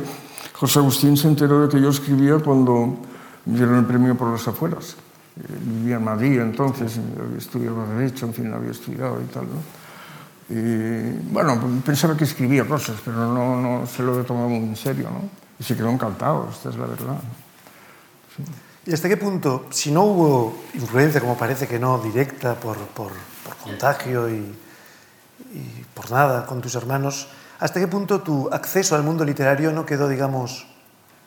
[0.54, 2.98] José Agustín se enteró de que yo escribía cuando
[3.46, 4.96] me dieron el premio por las afueras.
[5.36, 9.44] Eh, vivía en Madrid entonces, había estudiado Derecho, en fin, había estudiado y tal.
[9.44, 9.87] ¿no?
[10.50, 15.10] E, bueno, pensaba que escribía cosas, pero no, no se lo tomaba muy en serio,
[15.10, 15.28] ¿no?
[15.58, 17.20] Y se quedó encantado, esta es la verdad.
[18.36, 18.44] Sí.
[18.88, 23.12] ¿Y hasta qué punto, si no hubo influencia, como parece que no, directa por, por,
[23.44, 24.56] por contagio y,
[25.52, 27.28] y, por nada con tus hermanos,
[27.58, 30.66] ¿hasta qué punto tu acceso al mundo literario no quedó, digamos,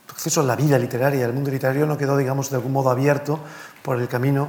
[0.07, 2.89] tu acceso a la vida literaria, al mundo literario no quedó, digamos, de algún modo
[2.89, 3.39] abierto
[3.83, 4.47] por el camino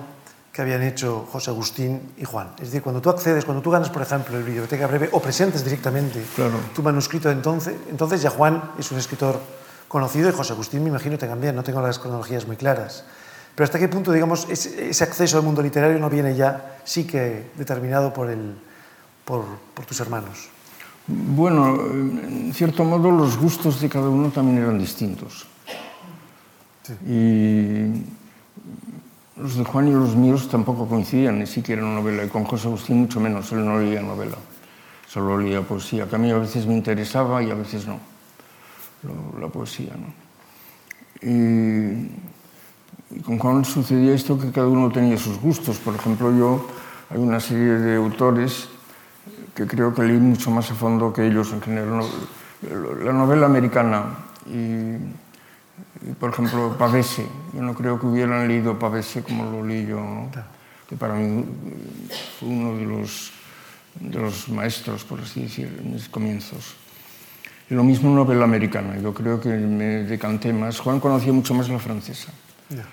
[0.52, 2.50] que habían hecho José Agustín y Juan?
[2.58, 5.64] Es decir, cuando tú accedes, cuando tú ganas, por ejemplo, el Biblioteca Breve o presentes
[5.64, 6.58] directamente claro.
[6.74, 9.40] tu manuscrito, entonces, entonces ya Juan es un escritor
[9.88, 13.04] conocido y José Agustín me imagino también, no tengo las cronologías muy claras.
[13.54, 17.04] Pero hasta qué punto, digamos, ese, ese acceso al mundo literario no viene ya sí
[17.04, 18.54] que determinado por, el,
[19.24, 19.44] por,
[19.74, 20.48] por tus hermanos?
[21.06, 25.46] Bueno, en cierto modo los gustos de cada uno también eran distintos.
[26.82, 26.94] Sí.
[27.06, 28.06] Y
[29.42, 32.24] los de Juan y los míos tampoco coincidían, ni siquiera en novela.
[32.24, 34.36] Y con José Agustín mucho menos, él no leía novela,
[35.08, 37.98] solo leía poesía, que a mí a veces me interesaba y a veces no,
[39.40, 39.94] la poesía.
[39.96, 40.14] ¿no?
[41.28, 42.08] Y,
[43.10, 45.78] y con Juan sucedía esto que cada uno tenía sus gustos.
[45.78, 46.64] Por ejemplo, yo,
[47.10, 48.68] hay una serie de autores
[49.56, 52.04] que creo que leí mucho más a fondo que ellos en general.
[53.04, 54.04] La novela americana
[54.46, 54.96] y,
[56.18, 57.26] por ejemplo, Pavese.
[57.52, 60.30] Yo no creo que hubieran leído Pavese como lo leí yo, ¿no?
[60.88, 61.44] que para mí
[62.38, 63.30] fue uno de los,
[63.98, 66.74] de los maestros, por así decir, en mis comienzos.
[67.70, 68.98] Y lo mismo novela americana.
[68.98, 70.80] Yo creo que me decanté más.
[70.80, 72.30] Juan conocía mucho más la francesa.
[72.68, 72.84] Yeah.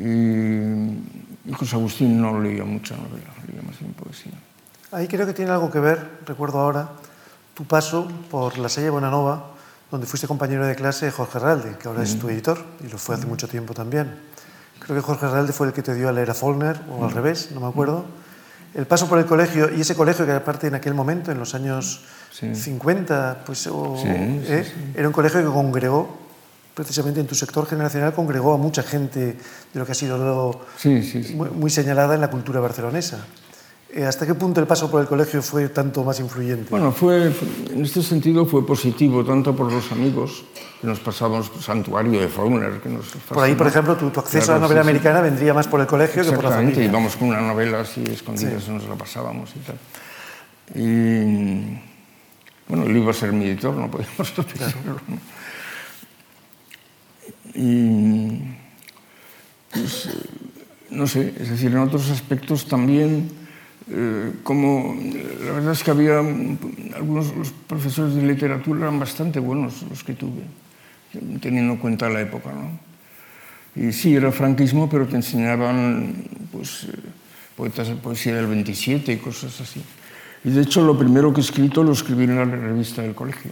[0.00, 4.32] Y, y José Agustín no leía mucha novela, leía más bien poesía.
[4.90, 6.88] Ahí creo que tiene algo que ver, recuerdo ahora,
[7.54, 9.53] tu paso por la Salle Bonanova,
[9.94, 12.02] donde fuiste compañero de clase de Jorge Herralde, que ahora mm.
[12.02, 14.12] es tu editor, y lo fue hace mucho tiempo también.
[14.80, 17.12] Creo que Jorge Herralde fue el que te dio a leer a Faulkner, o al
[17.12, 18.04] revés, no me acuerdo.
[18.74, 21.54] El paso por el colegio, y ese colegio que aparte en aquel momento, en los
[21.54, 22.00] años
[22.32, 22.52] sí.
[22.56, 24.64] 50, pues, o, sí, ¿eh?
[24.66, 26.18] sí, era un colegio que congregó,
[26.74, 30.66] precisamente en tu sector generacional, congregó a mucha gente de lo que ha sido luego
[31.36, 33.24] muy, muy señalada en la cultura barcelonesa.
[33.96, 36.66] Eh, ¿Hasta qué punto el paso por el colegio fue tanto más influyente?
[36.68, 37.32] Bueno, fue,
[37.70, 40.44] en este sentido fue positivo, tanto por los amigos,
[40.80, 42.80] que nos pasábamos santuario de Faulkner.
[42.80, 45.18] Que nos por ahí, por ejemplo, tu, tu acceso claro, a la novela sí, americana
[45.18, 45.24] sí.
[45.26, 46.84] vendría más por el colegio que por la familia.
[46.84, 48.72] íbamos con una novela así escondida, sí.
[48.72, 49.78] nos la pasábamos y tal.
[50.74, 51.78] Y,
[52.66, 55.00] bueno, él iba a ser mi editor, no podíamos claro.
[57.54, 58.40] Y,
[59.70, 60.08] pues,
[60.90, 63.43] no sé, es decir, en otros aspectos también
[63.90, 64.96] eh, como
[65.44, 70.14] la verdad es que había algunos los profesores de literatura eran bastante buenos los que
[70.14, 70.42] tuve,
[71.40, 72.50] teniendo en cuenta la época.
[72.52, 72.78] ¿no?
[73.76, 76.14] Y sí, era franquismo, pero te enseñaban
[76.52, 76.86] pues,
[77.56, 79.82] poetas de poesía del 27 y cosas así.
[80.44, 83.50] Y de hecho lo primero que he escrito lo escribí en la revista del colegio.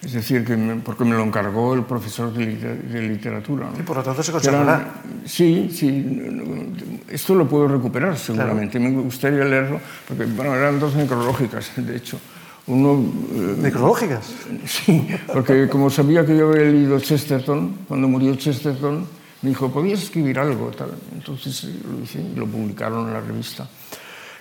[0.00, 3.68] Es decir, que me, porque me lo encargó el profesor de, de literatura.
[3.72, 3.80] ¿no?
[3.80, 5.02] Y por lo tanto se conservará.
[5.24, 7.02] Sí, sí.
[7.08, 8.78] Esto lo puedo recuperar seguramente.
[8.78, 8.94] Claro.
[8.94, 12.20] Me gustaría leerlo, porque bueno, eran dos necrológicas, de hecho.
[12.68, 13.02] Uno,
[13.34, 14.30] eh, ¿Necrológicas?
[14.66, 19.04] Sí, porque como sabía que yo había leído Chesterton, cuando murió Chesterton,
[19.42, 20.70] me dijo, ¿podías escribir algo?
[20.70, 20.90] Tal.
[21.12, 23.66] Entonces lo hice y lo publicaron en la revista.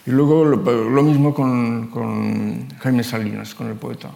[0.05, 4.09] Y luego lo, lo mismo con, con Jaime Salinas, con el poeta.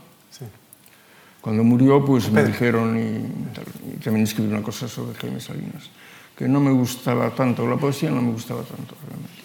[1.41, 5.89] Cuando murió, pues me dijeron, y, y, también escribí una cosa sobre Jaime Salinas,
[6.37, 9.41] que no me gustaba tanto, la poesía no me gustaba tanto realmente.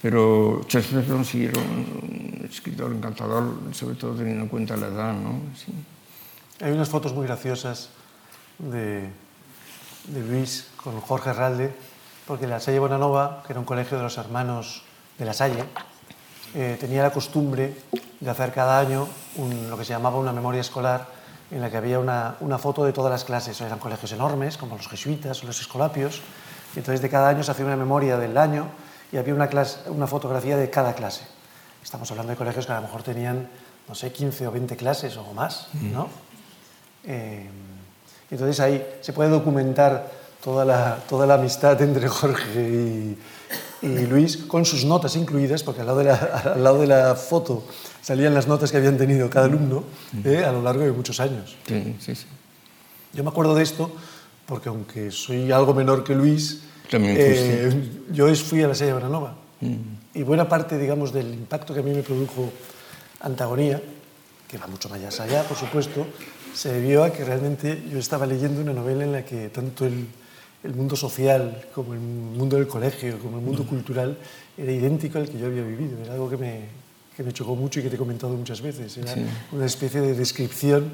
[0.00, 5.40] Pero Chesterton sí era un, escritor encantador, sobre todo teniendo en cuenta la edad, ¿no?
[5.54, 5.72] Sí.
[6.60, 7.90] Hay unas fotos muy graciosas
[8.58, 9.10] de,
[10.06, 11.74] de Luis con Jorge Herralde,
[12.26, 14.82] porque la Salle Bonanova, que era un colegio de los hermanos
[15.18, 15.64] de la Salle,
[16.54, 17.74] eh, tenía la costumbre
[18.20, 21.06] de hacer cada año un, lo que se llamaba una memoria escolar
[21.50, 23.60] en la que había una, una, foto de todas las clases.
[23.60, 26.20] Eran colegios enormes, como los jesuitas o los escolapios,
[26.74, 28.66] y entonces de cada año se hacía una memoria del año
[29.12, 31.22] y había una, clase, una fotografía de cada clase.
[31.82, 33.48] Estamos hablando de colegios que a lo mejor tenían,
[33.88, 36.08] no sé, 15 o 20 clases o más, ¿no?
[37.04, 37.48] Eh,
[38.30, 40.10] entonces ahí se puede documentar
[40.42, 43.18] toda la, toda la amistad entre Jorge y,
[43.82, 46.14] y Luis con sus notas incluidas, porque al lado de la,
[46.54, 47.64] al lado de la foto
[48.02, 49.84] salían las notas que habían tenido cada alumno
[50.24, 51.56] eh, a lo largo de muchos años.
[51.66, 52.26] Sí, sí, sí.
[53.12, 53.90] Yo me acuerdo de esto
[54.46, 57.70] porque aunque soy algo menor que Luis, eh,
[58.10, 59.36] yo fui a la Sella Branova
[60.14, 62.50] y buena parte, digamos, del impacto que a mí me produjo
[63.20, 63.82] Antagonía,
[64.48, 66.06] que va mucho más allá, por supuesto,
[66.54, 70.06] se debió a que realmente yo estaba leyendo una novela en la que tanto el,
[70.64, 74.16] el mundo social como el mundo del colegio, como el mundo cultural,
[74.56, 76.02] era idéntico al que yo había vivido.
[76.04, 76.60] Era algo que me,
[77.16, 78.96] que me chocó mucho y que te he comentado muchas veces.
[78.96, 79.24] Era Sí.
[79.52, 80.90] una especie de descripción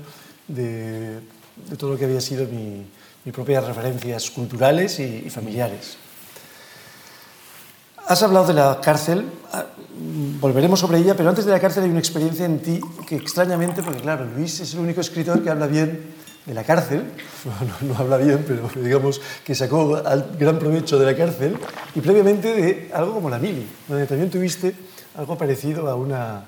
[0.49, 1.21] de,
[1.71, 2.85] de todo lo que había sido mi,
[3.25, 5.97] mis propias referencias culturales y, y familiares.
[8.07, 9.65] Has hablado de la cárcel, ah,
[10.39, 13.83] volveremos sobre ella, pero antes de la cárcel hay una experiencia en ti que extrañamente,
[13.83, 16.14] porque claro, Luis es el único escritor que habla bien
[16.47, 17.05] de la cárcel,
[17.83, 21.57] no, no habla bien, pero digamos que sacó al- gran provecho de la cárcel,
[21.95, 24.75] y previamente de algo como la Mili, donde también tuviste
[25.17, 26.45] algo parecido a una,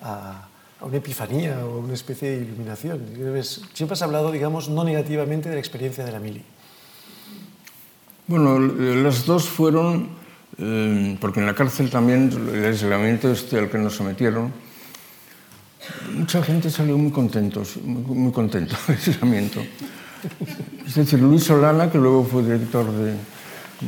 [0.00, 0.48] a,
[0.80, 3.00] a una epifanía o una especie de iluminación.
[3.74, 6.42] Siempre has hablado, digamos, no negativamente de la experiencia de la Mili.
[8.26, 10.08] Bueno, las dos fueron,
[10.58, 14.52] eh, porque en la cárcel también, el aislamiento este al que nos sometieron,
[16.14, 19.60] mucha gente salió muy contentos, muy, muy contento del aislamiento.
[20.86, 23.14] Es decir, Luis Solana, que luego fue director de,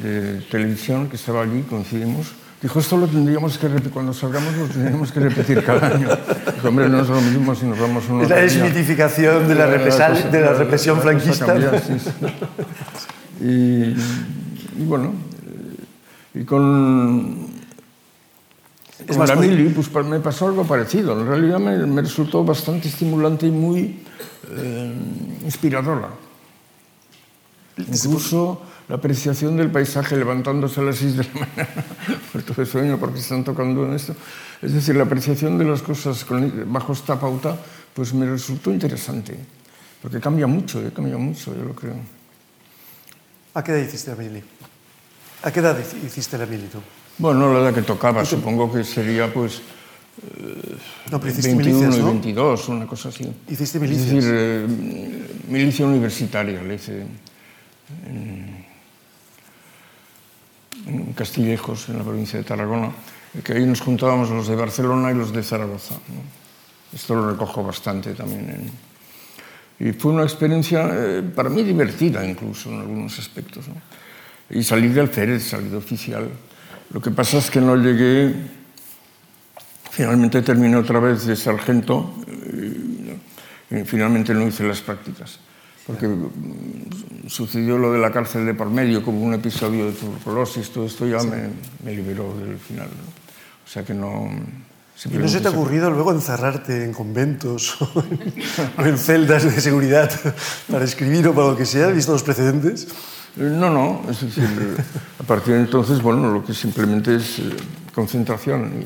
[0.03, 2.26] de televisión, que estaba allí, coincidimos,
[2.61, 6.09] dijo, esto lo tendríamos que repetir, cuando salgamos lo tendríamos que repetir cada año.
[6.55, 8.62] Dijo, hombre, no es lo mismo si nos vamos uno Es la al día".
[8.62, 11.47] desmitificación de la, represal- de la represión la franquista.
[11.47, 12.11] cambia, sí, sí.
[13.38, 13.94] Y,
[14.80, 15.12] y bueno,
[16.34, 17.45] eh, y con,
[19.07, 21.20] Es más, la podía- mili pues, me pasó algo parecido.
[21.20, 24.01] En realidad me, me resultó bastante estimulante y muy
[24.51, 24.94] eh,
[25.44, 26.09] inspiradora.
[27.78, 31.84] Incluso la apreciación del paisaje levantándose a las 6 de la mañana,
[32.32, 34.14] muerto de sueño porque están tocando en esto.
[34.62, 37.57] Es decir, la apreciación de las cosas con- bajo esta pauta
[37.92, 39.36] pues me resultó interesante.
[40.01, 41.97] Porque cambia mucho, eh, cambia mucho, yo lo creo.
[43.55, 44.42] ¿A qué edad hiciste la Mili?
[45.42, 46.78] ¿A qué edad hici- hiciste la Mili tú?
[47.18, 49.62] Bueno, la edad que tocaba, supongo que sería pues
[51.10, 52.06] No, pero hiciste 21 milicias, y ¿no?
[52.06, 53.24] 22, una cosa así.
[53.48, 54.10] Hiciste Es milicias.
[54.14, 54.66] decir, eh,
[55.48, 57.02] milicia universitaria, le hice
[58.06, 58.66] en,
[60.86, 62.90] en Castillejos, en la provincia de Tarragona,
[63.42, 65.94] que ahí nos juntábamos los de Barcelona y los de Zaragoza.
[65.94, 66.20] ¿no?
[66.92, 68.50] Esto lo recojo bastante también.
[68.50, 68.86] en-
[69.78, 73.68] y fue una experiencia eh, para mí divertida incluso en algunos aspectos.
[73.68, 73.74] ¿no?
[74.48, 76.30] Y salí de alférez, salí de oficial.
[76.91, 78.34] Lo que pasa es que no llegué,
[79.91, 85.41] finalmente terminé otra vez de sargento y, y finalmente no hice las prácticas.
[85.87, 90.70] Porque mm, sucedió lo de la cárcel de por medio, como un episodio de tuberculosis,
[90.70, 91.49] todo esto ya me,
[91.84, 92.89] me liberó del final.
[92.89, 93.26] ¿no?
[93.64, 94.30] O sea que no...
[95.05, 98.32] ¿Y no se te ha ocurrido luego encerrarte en conventos o en,
[98.78, 100.11] o en celdas de seguridad
[100.70, 102.89] para escribir o para lo que sea, visto los precedentes?
[103.37, 104.49] No, no, es decir,
[105.20, 107.55] a partir de entonces, bueno, lo que simplemente es eh,
[107.95, 108.82] concentración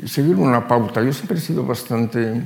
[0.00, 1.00] y, y seguir una pauta.
[1.02, 2.42] Yo siempre he sido bastante...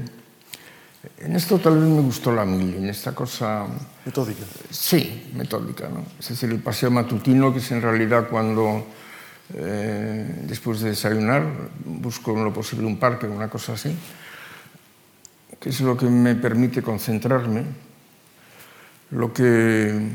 [1.19, 3.67] En esto tal vez me gustó la mil, en esta cosa,
[4.05, 4.43] Metódica.
[4.69, 6.05] sí, metódica, ¿no?
[6.19, 8.85] Es decir, el paseo matutino, que es en realidad cuando,
[9.55, 11.45] eh, después de desayunar,
[11.85, 13.97] busco en lo posible un parque, una cosa así,
[15.59, 17.65] que es lo que me permite concentrarme,
[19.13, 20.11] lo que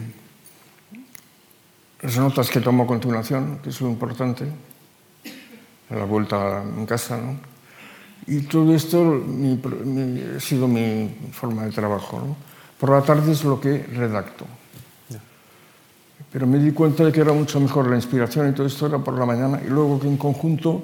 [2.04, 4.46] las notas que tomo a continuación, que es lo importante,
[5.90, 7.36] a la vuelta en casa, ¿no?
[8.28, 12.20] Y todo esto mi- mi- ha sido mi forma de trabajo.
[12.20, 12.36] ¿no?
[12.80, 14.46] Por la tarde es lo que redacto.
[16.32, 18.98] Pero me di cuenta de que era mucho mejor la inspiración y todo esto era
[18.98, 20.84] por la mañana y luego que en conjunto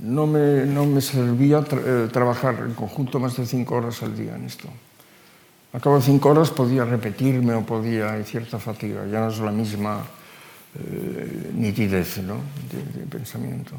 [0.00, 4.16] no me, no me servía tra- eh, trabajar en conjunto más de cinco horas al
[4.16, 4.68] día en esto.
[5.72, 9.38] A cabo de cinco horas podía repetirme o podía, hay cierta fatiga, ya no es
[9.38, 10.00] la misma
[10.78, 12.36] eh, nitidez ¿no?
[12.70, 13.72] de, de pensamiento.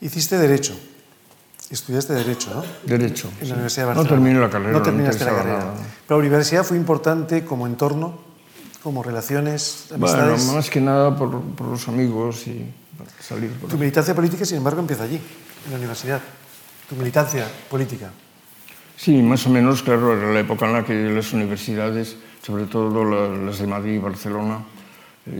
[0.00, 0.78] Hiciste Derecho.
[1.70, 2.64] Estudiaste Derecho, ¿no?
[2.86, 3.28] Derecho.
[3.40, 3.46] En sí.
[3.48, 4.08] la Universidad de No Barcelona.
[4.22, 4.72] terminé la carrera.
[4.72, 5.72] No terminaste la interesaba carrera.
[5.74, 5.86] nada.
[6.06, 8.18] Pero la universidad fue importante como entorno,
[8.82, 10.44] como relaciones, Bueno, amistades.
[10.46, 12.64] más que nada por, por los amigos y
[13.20, 13.80] salir por Tu ahí.
[13.80, 15.16] militancia política, sin embargo, empieza allí,
[15.66, 16.20] en la universidad.
[16.88, 18.10] Tu militancia política.
[18.96, 23.04] Sí, más o menos, claro, era la época en la que las universidades, sobre todo
[23.04, 24.60] la- las de Madrid y Barcelona,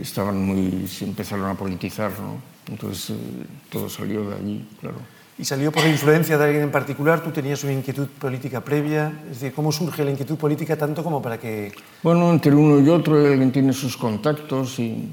[0.01, 2.37] estaban muy, se empezaron a politizar, ¿no?
[2.71, 4.97] Entonces eh, todo salió de allí, claro.
[5.37, 7.23] ¿Y salió por la influencia de alguien en particular?
[7.23, 9.13] ¿Tú tenías una inquietud política previa?
[9.31, 11.71] Es decir, ¿cómo surge la inquietud política tanto como para que...
[12.03, 15.09] Bueno, entre uno y otro alguien tiene sus contactos y,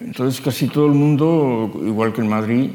[0.00, 2.70] Entonces casi todo el mundo, igual que en Madrid,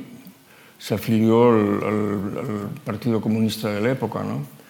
[0.80, 4.61] se afilió al, al Partido Comunista de la época, ¿no?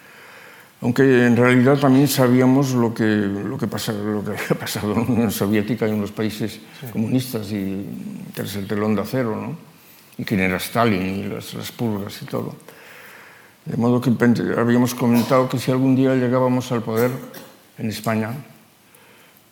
[0.82, 4.98] Aunque en realidad también sabíamos lo que, lo que, pasa, lo que había pasado en
[4.98, 6.86] la Unión Soviética y en los países sí.
[6.92, 7.86] comunistas y
[8.34, 9.72] tras el telón de acero, ¿no?
[10.18, 12.54] y quién era Stalin y las, las, purgas y todo.
[13.64, 14.10] De modo que
[14.58, 17.10] habíamos comentado que si algún día llegábamos al poder
[17.78, 18.32] en España,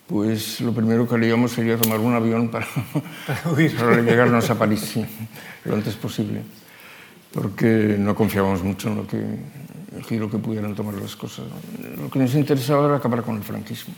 [0.07, 2.67] pues lo primero que haríamos sería tomar un avión para,
[3.27, 3.77] para, huir.
[3.77, 5.07] para llegarnos a París sí,
[5.65, 6.43] lo antes posible,
[7.33, 9.23] porque no confiábamos mucho en lo que
[10.01, 11.45] el giro que pudieran tomar las cosas.
[11.97, 13.95] Lo que nos interesaba era acabar con el franquismo.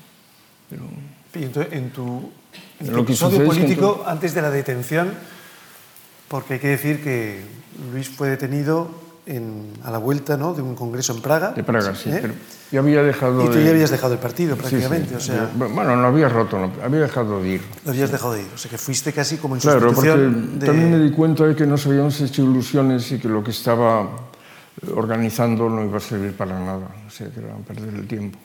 [0.68, 0.82] Pero...
[1.34, 2.30] Y entonces, en tu,
[2.80, 5.12] en tu lo que episodio político, es que antes de la detención,
[6.28, 7.40] porque hay que decir que
[7.92, 8.90] Luis fue detenido
[9.24, 10.52] en, a la vuelta ¿no?
[10.52, 11.52] de un congreso en Praga.
[11.52, 12.10] De Praga, sí.
[12.10, 12.18] ¿eh?
[12.20, 12.34] Pero
[12.70, 13.64] yo había dejado y tú de...
[13.64, 15.20] ya habías dejado el partido prácticamente.
[15.20, 15.32] Sí, sí.
[15.32, 15.50] O sea...
[15.54, 17.62] Bueno, no había roto, no, había dejado de ir.
[17.84, 20.58] Lo habías dejado de ir, o sea que fuiste casi como en claro, sustitución porque
[20.58, 20.66] de...
[20.66, 24.31] también me di cuenta de que nos habíamos hecho ilusiones y que lo que estaba
[24.96, 28.38] organizando no iba a servir para nada, o sea, que era perder el tiempo.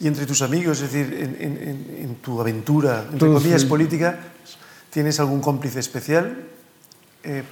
[0.00, 3.66] Y entre tus amigos, es decir, en, en, en tu aventura, entre Todos comillas, sí.
[3.66, 4.18] política,
[4.90, 6.44] ¿tienes algún cómplice especial?
[7.24, 7.42] Eh,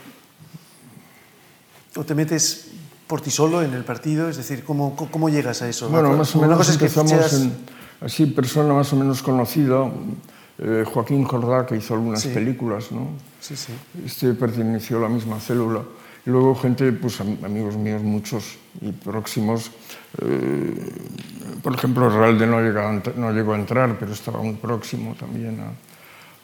[1.97, 2.69] ¿O te metes
[3.07, 4.29] por ti solo en el partido?
[4.29, 5.89] Es decir, ¿cómo, cómo llegas a eso?
[5.89, 7.53] Bueno, más o menos cosa empezamos es que en,
[8.01, 9.91] así, persona más o menos conocida,
[10.59, 12.29] eh, Joaquín Jordá, que hizo algunas Sí.
[12.29, 13.09] películas, ¿no?
[13.41, 13.73] Sí, sí.
[14.05, 15.83] Este perteneció a la misma célula.
[16.27, 19.71] Y luego gente, pues am- amigos míos muchos y próximos.
[20.23, 20.93] eh,
[21.63, 25.69] por ejemplo, Realde no, llega no llegó a entrar, pero estaba muy próximo también a,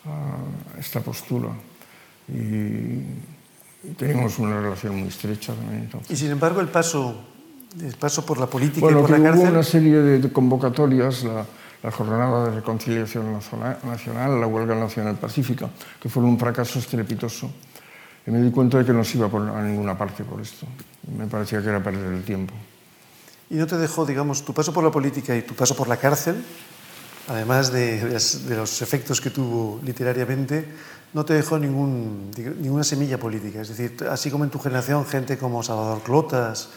[0.09, 1.49] a esta postura.
[2.29, 2.33] Y,
[3.85, 5.83] y teníamos una relación muy estrecha también.
[5.83, 6.11] entonces.
[6.11, 7.21] Y sin embargo, el paso,
[7.81, 9.49] el paso por la política Bueno, y por la hubo cárcel...
[9.51, 11.45] una serie de, de convocatorias, la,
[11.83, 15.69] la Jornada de Reconciliación Nacional, la Huelga Nacional Pacífica,
[16.01, 17.51] que fueron un fracaso estrepitoso.
[18.27, 20.67] Y me di cuenta de que no se iba a ninguna parte por esto.
[21.19, 22.55] Me parecía que era perder el tiempo.
[23.51, 25.97] Y no te dejó, digamos, tu paso por la política y tu paso por la
[25.97, 26.43] cárcel,
[27.29, 30.65] además de, de los efectos que tuvo literariamente,
[31.13, 33.61] no te dejó ningún, ninguna semilla política.
[33.61, 36.71] Es decir, así como en tu generación gente como Salvador Clotas,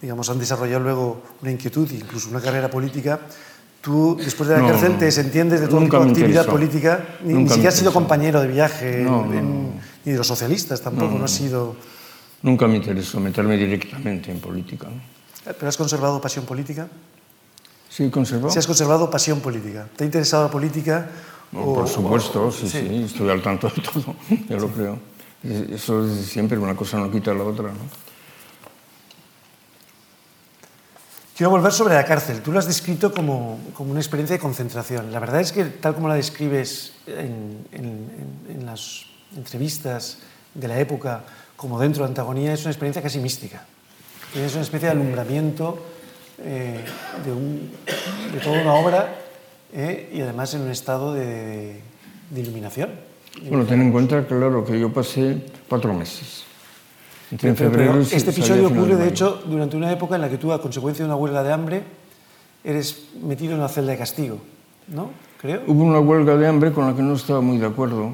[0.00, 3.18] digamos, han desarrollado luego una inquietud incluso una carrera política,
[3.80, 4.98] tú después de la No, cárcel no.
[4.98, 9.24] te desentiendes de me actividad política, ni, ni siquiera has sido compañero de viaje, No,
[9.32, 11.38] en- ni de los socialistas tampoco, no, has no.
[11.38, 11.76] sido...
[12.42, 14.88] Nunca me interesó meterme directamente en política.
[14.88, 15.00] ¿no?
[15.44, 16.88] ¿Pero has conservado pasión política?
[17.88, 18.50] ¿Sí conservó?
[18.50, 19.86] Si has conservado pasión política.
[19.96, 21.08] ¿Te ha interesado la política?
[21.52, 24.16] No, o- por supuesto, o- sí, sí, estoy al tanto de todo,
[24.48, 24.98] ya lo creo.
[25.44, 27.68] Eso desde siempre, una cosa no quita la otra.
[27.68, 27.78] ¿no?
[31.36, 32.40] Quiero volver sobre la cárcel.
[32.42, 35.12] Tú lo has descrito como, como una experiencia de concentración.
[35.12, 39.06] La verdad es que tal como la describes en, en- en- en las
[39.36, 40.18] entrevistas
[40.54, 41.24] de la época,
[41.56, 43.64] como dentro de Antagonía, es una experiencia casi mística.
[44.34, 45.78] Es una especie de alumbramiento
[46.38, 46.84] eh,
[47.24, 47.70] de, un-
[48.32, 49.14] de toda una obra
[49.72, 51.80] eh, y además en un estado de,
[52.30, 52.90] de iluminación.
[53.48, 56.44] Bueno, ten en cuenta, claro, que yo pasé cuatro meses.
[57.40, 60.36] Pero- pero y este episodio ocurre, de de hecho, durante una época en la que
[60.36, 61.82] tú, a consecuencia de una huelga de hambre,
[62.62, 64.38] eres metido en una celda de castigo,
[64.88, 65.10] ¿no?
[65.40, 65.62] Creo.
[65.66, 68.12] Hubo una huelga de hambre con la que no estaba muy de acuerdo.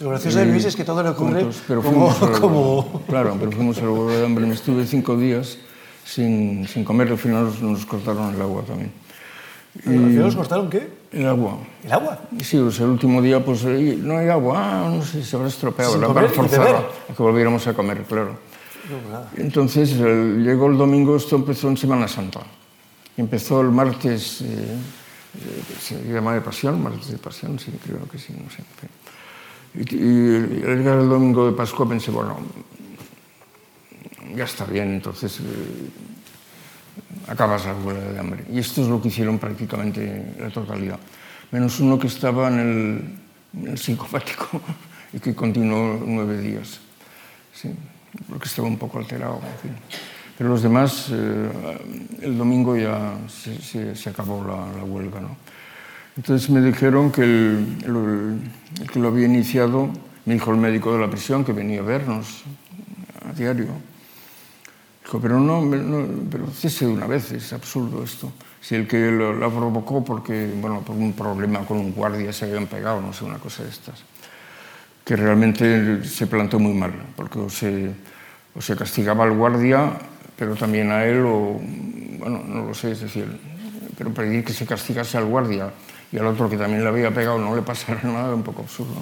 [0.00, 3.02] Lo gracioso de Luis eh, es que todo le ocurre juntos, pero como, fuimos como...
[3.08, 4.46] Claro, pero fuimos al huevo de hambre.
[4.46, 5.58] Me estuve cinco días
[6.04, 7.08] sin, sin comer.
[7.08, 8.92] Al final nos, nos cortaron el agua también.
[9.84, 10.88] ¿Los os cortaron qué?
[11.12, 11.58] El agua.
[11.84, 12.20] ¿El agua?
[12.42, 15.48] Sí, pues el último día, pues eh, no hay agua, ah, no sé, se habrá
[15.48, 16.76] estropeado, Sin la habrán forzado
[17.08, 18.36] a que volviéramos a comer, claro.
[18.90, 19.30] No, nada.
[19.36, 22.40] Entonces el, llegó el domingo, esto empezó en Semana Santa.
[23.16, 28.18] Empezó el martes, eh, eh, se llama de pasión, martes de pasión, sí, creo que
[28.18, 28.62] sí, no sé.
[29.74, 32.36] Y, y llegar el domingo de Pascua pensé, bueno,
[34.34, 35.90] ya está bien, entonces eh,
[37.28, 38.44] acabas la huelga de hambre.
[38.52, 40.98] Y esto es lo que hicieron prácticamente la totalidad.
[41.50, 44.60] Menos uno que estaba en el, en el psicopático
[45.12, 46.80] y que continuó nueve días.
[47.54, 47.70] Sí,
[48.28, 49.36] porque estaba un poco alterado.
[49.36, 49.78] en fin.
[50.36, 51.50] Pero los demás, eh,
[52.22, 55.20] el domingo ya se, se- se acabó la, la huelga.
[55.20, 55.36] ¿no?
[56.18, 58.40] Entonces me dijeron que el, el-
[58.82, 59.88] el que lo había iniciado,
[60.26, 62.42] me dijo el médico de la prisión que venía a vernos
[63.24, 63.68] a diario.
[65.04, 68.32] Dijo, pero no, no, pero cese de una vez, es absurdo esto.
[68.60, 72.46] Si el que lo, la provocó porque, bueno, por un problema con un guardia se
[72.46, 74.02] habían pegado, no sé, una cosa de estas.
[75.04, 77.92] Que realmente se plantó muy mal, porque o se,
[78.54, 79.92] o se castigaba al guardia,
[80.36, 81.60] pero también a él, o,
[82.18, 83.24] bueno, no lo sé, es decir,
[83.96, 85.70] pero pedir que se castigase al guardia
[86.12, 88.94] y al otro que también le había pegado no le pasara nada, un poco absurdo.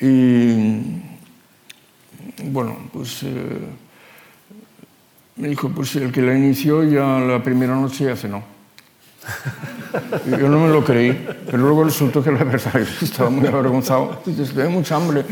[0.00, 1.02] Y
[2.44, 3.58] bueno, pues eh,
[5.36, 8.42] me dijo, pues el que la inició ya la primera noche ya cenó.
[10.26, 14.22] Yo no me lo creí, pero luego resultó que la verdad, yo estaba muy avergonzado.
[14.24, 15.24] Tengo mucha hambre.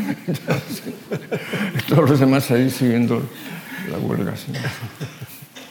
[1.87, 3.21] Todos los demás ahí siguiendo
[3.89, 4.33] la huelga.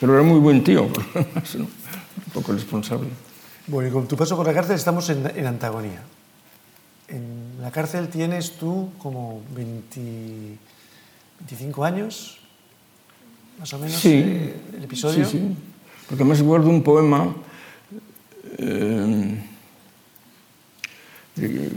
[0.00, 1.68] Pero era muy buen tío, un
[2.32, 3.08] poco responsable.
[3.68, 6.02] Bueno, y con tu paso por la cárcel estamos en, en antagonía.
[7.08, 10.00] En la cárcel tienes tú como 20,
[11.40, 12.38] 25 años,
[13.58, 14.12] más o menos, Sí.
[14.14, 15.24] eh, el episodio.
[15.24, 15.56] Sí, sí.
[16.08, 17.34] Porque además guardo un poema.
[18.58, 19.38] eh,
[21.36, 21.70] de-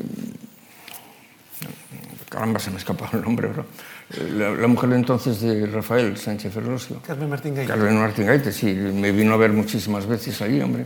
[2.30, 3.50] caramba, se me ha escapado el nombre.
[3.50, 7.02] Eh, La, la mujer entonces de Rafael Sánchez Ferrosio.
[7.06, 7.70] Carmen Martín Gaite.
[7.72, 10.86] Carmen Martín Gaite, sí, me vino a ver muchísimas veces allí, hombre.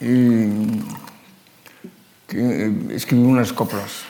[0.00, 0.80] Y
[2.26, 4.02] que, eh, escribí unas coplas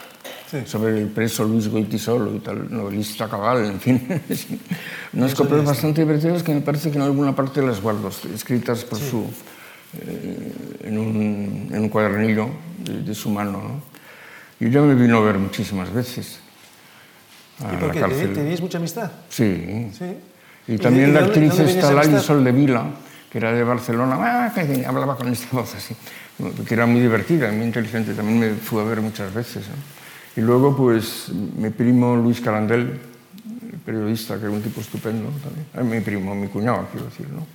[0.50, 0.58] Sí.
[0.66, 4.22] sobre el preso Luis Goitisolo y tal, novelista cabal, en fin.
[4.34, 4.60] sí.
[5.12, 8.98] Unas coplas bastante divertidas que me parece que en alguna parte las guardo, escritas por
[8.98, 9.24] su,
[10.00, 10.52] eh,
[10.84, 12.48] en, un, en un cuadernillo
[12.84, 13.52] de, de su mano.
[13.62, 13.82] ¿no?
[14.58, 16.40] Y ella me vino a ver muchísimas veces.
[17.64, 18.00] a ¿Y por qué?
[18.00, 18.28] cárcel.
[18.30, 19.10] ¿Te- ¿Teníais mucha amistad?
[19.28, 20.16] Sí, Sí.
[20.66, 22.22] y también de- la de actriz esa Lali amistad?
[22.26, 22.86] Soldevila,
[23.30, 25.94] que era de Barcelona, ah, que hablaba con esta voz así,
[26.66, 29.68] que era muy divertida, muy inteligente, también me fui a ver muchas veces.
[29.68, 29.74] ¿no?
[30.36, 33.00] Y luego, pues, mi primo Luis Carandel,
[33.72, 37.28] el periodista, que era un tipo estupendo también, Eh, mi primo, mi cuñado, quiero decir,
[37.30, 37.46] ¿no?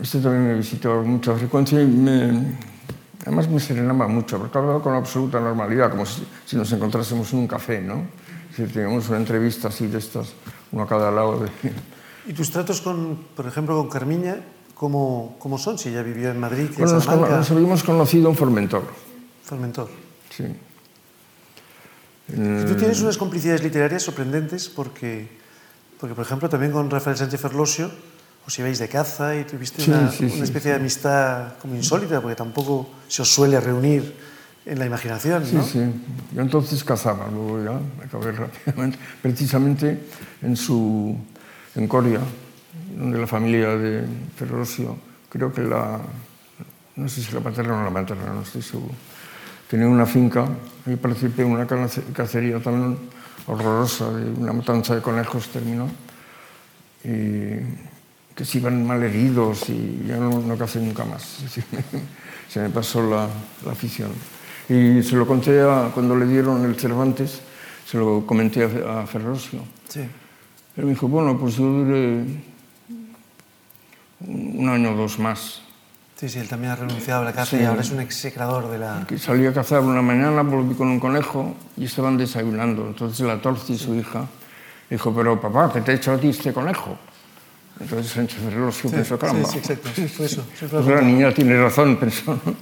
[0.00, 2.56] Este también me visitó mucha frecuencia y me,
[3.22, 7.40] además me serenaba mucho, porque hablaba con absoluta normalidad, como si, si nos encontrásemos en
[7.40, 8.02] un café, ¿no?
[8.50, 10.34] Decir, teníamos una entrevista así de estas,
[10.72, 11.48] uno a cada lado de...
[12.26, 14.36] ¿Y tus tratos, con, por ejemplo, con Carmiña,
[14.74, 15.78] cómo, cómo son?
[15.78, 18.84] Si ella vivió en Madrid, en Bueno, Salamanca, nos habíamos conocido en Formentor,
[19.44, 19.88] Formentor.
[20.30, 20.44] sí.
[22.28, 25.28] Y tú tienes unas complicidades literarias sorprendentes porque,
[26.00, 27.90] porque, por ejemplo, también con Rafael Sánchez Ferlosio
[28.46, 30.40] os ibais de caza y tuviste Sí, una, sí, una sí.
[30.42, 34.14] especie de amistad como insólita, porque tampoco se os suele reunir
[34.64, 35.62] en la imaginación, Sí, ¿no?
[35.64, 35.80] sí.
[36.34, 38.32] Yo entonces cazaba, luego ya acabé
[38.66, 40.00] rápidamente, precisamente
[40.40, 41.16] en su,
[41.74, 42.20] en Coria,
[42.96, 44.04] donde la familia de
[44.36, 44.96] Ferrosio,
[45.28, 46.00] creo que la,
[46.96, 48.94] no sé si la paterna o la materna, no estoy seguro,
[49.68, 50.46] tenía una finca,
[50.86, 52.96] y participé en una cace- cacería tan
[53.46, 55.88] horrorosa, de una matanza de conejos terminó,
[57.04, 57.58] y
[58.34, 61.22] que se iban mal heridos y ya no, no cacé nunca más.
[62.48, 63.28] Se me pasó la,
[63.64, 64.10] la afición.
[64.68, 67.40] Y se lo conté a, cuando le dieron el Cervantes,
[67.86, 69.60] se lo comenté a, a Ferrosio.
[69.88, 70.00] Sí.
[70.76, 72.24] Él me dijo, bueno, pues yo duré
[74.26, 75.60] un año o dos más.
[76.16, 77.62] Sí, sí, él también ha renunciado a la caza Sí.
[77.62, 79.04] y ahora es un execrador de la...
[79.08, 82.86] Que salí a cazar una mañana, volví con un conejo y estaban desayunando.
[82.86, 84.26] Entonces la Torci, su hija,
[84.88, 86.96] dijo, pero papá, ¿qué te ha hecho a ti este conejo?
[87.80, 89.48] Entonces Sánchez Ferrosio Sí, pensó, caramba.
[89.48, 92.38] sí, sí, exacto, eso, Pues la niña tiene razón, pensó.
[92.46, 92.54] ¿no?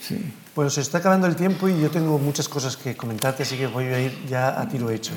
[0.00, 0.32] Sí.
[0.56, 3.68] Bueno, se está acabando el tiempo y yo tengo muchas cosas que comentarte, así que
[3.68, 5.12] voy a ir ya a tiro hecho.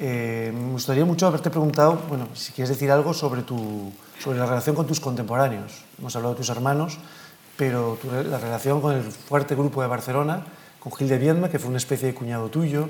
[0.00, 4.46] Eh, me gustaría mucho haberte preguntado, bueno, si quieres decir algo sobre, tu, sobre la
[4.46, 5.84] relación con tus contemporáneos.
[5.98, 6.98] Hemos hablado de tus hermanos,
[7.56, 10.44] pero tu la relación con el fuerte grupo de Barcelona,
[10.80, 12.88] con Gil de Viedma, que fue una especie de cuñado tuyo,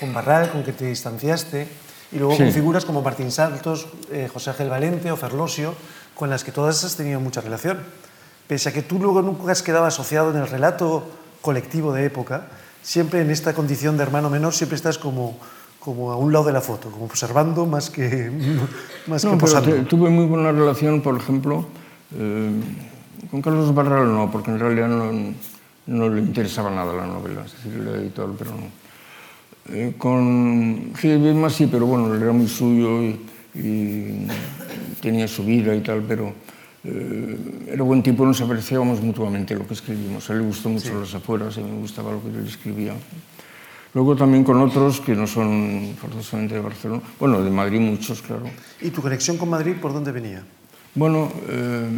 [0.00, 1.68] con Barral, con que te distanciaste,
[2.12, 2.44] y luego Sí.
[2.44, 5.74] con figuras como Martín Santos, eh, José Ángel Valente o Ferlosio,
[6.14, 7.78] con las que todas has tenido mucha relación.
[8.48, 11.04] Pese a que tú luego nunca has quedado asociado en el relato
[11.42, 12.46] colectivo de época,
[12.82, 15.36] siempre en esta condición de hermano menor, siempre estás como,
[15.86, 18.28] como a un lado de la foto, como observando más que,
[19.06, 19.70] más No, que posando.
[19.72, 21.64] te- tuve muy buena relación, por ejemplo,
[22.18, 22.50] eh,
[23.30, 25.12] con Carlos Barral no, porque en realidad no,
[25.86, 28.66] no le interesaba nada la novela, es decir, el editor, pero no.
[29.72, 33.20] Eh, con Gil Vilma sí, pero bueno, era muy suyo y,
[33.54, 34.26] y
[35.00, 36.32] tenía su vida y tal, pero
[36.84, 37.38] eh,
[37.72, 40.28] era buen tipo, nos apreciábamos mutuamente lo que escribimos.
[40.30, 42.92] A él le gustó mucho las afueras y me gustaba lo que él escribía.
[43.96, 48.42] Luego también con otros que no son forzosamente de Barcelona, bueno, de Madrid muchos, claro.
[48.82, 50.44] ¿Y tu conexión con Madrid por dónde venía?
[50.94, 51.88] Bueno, eh,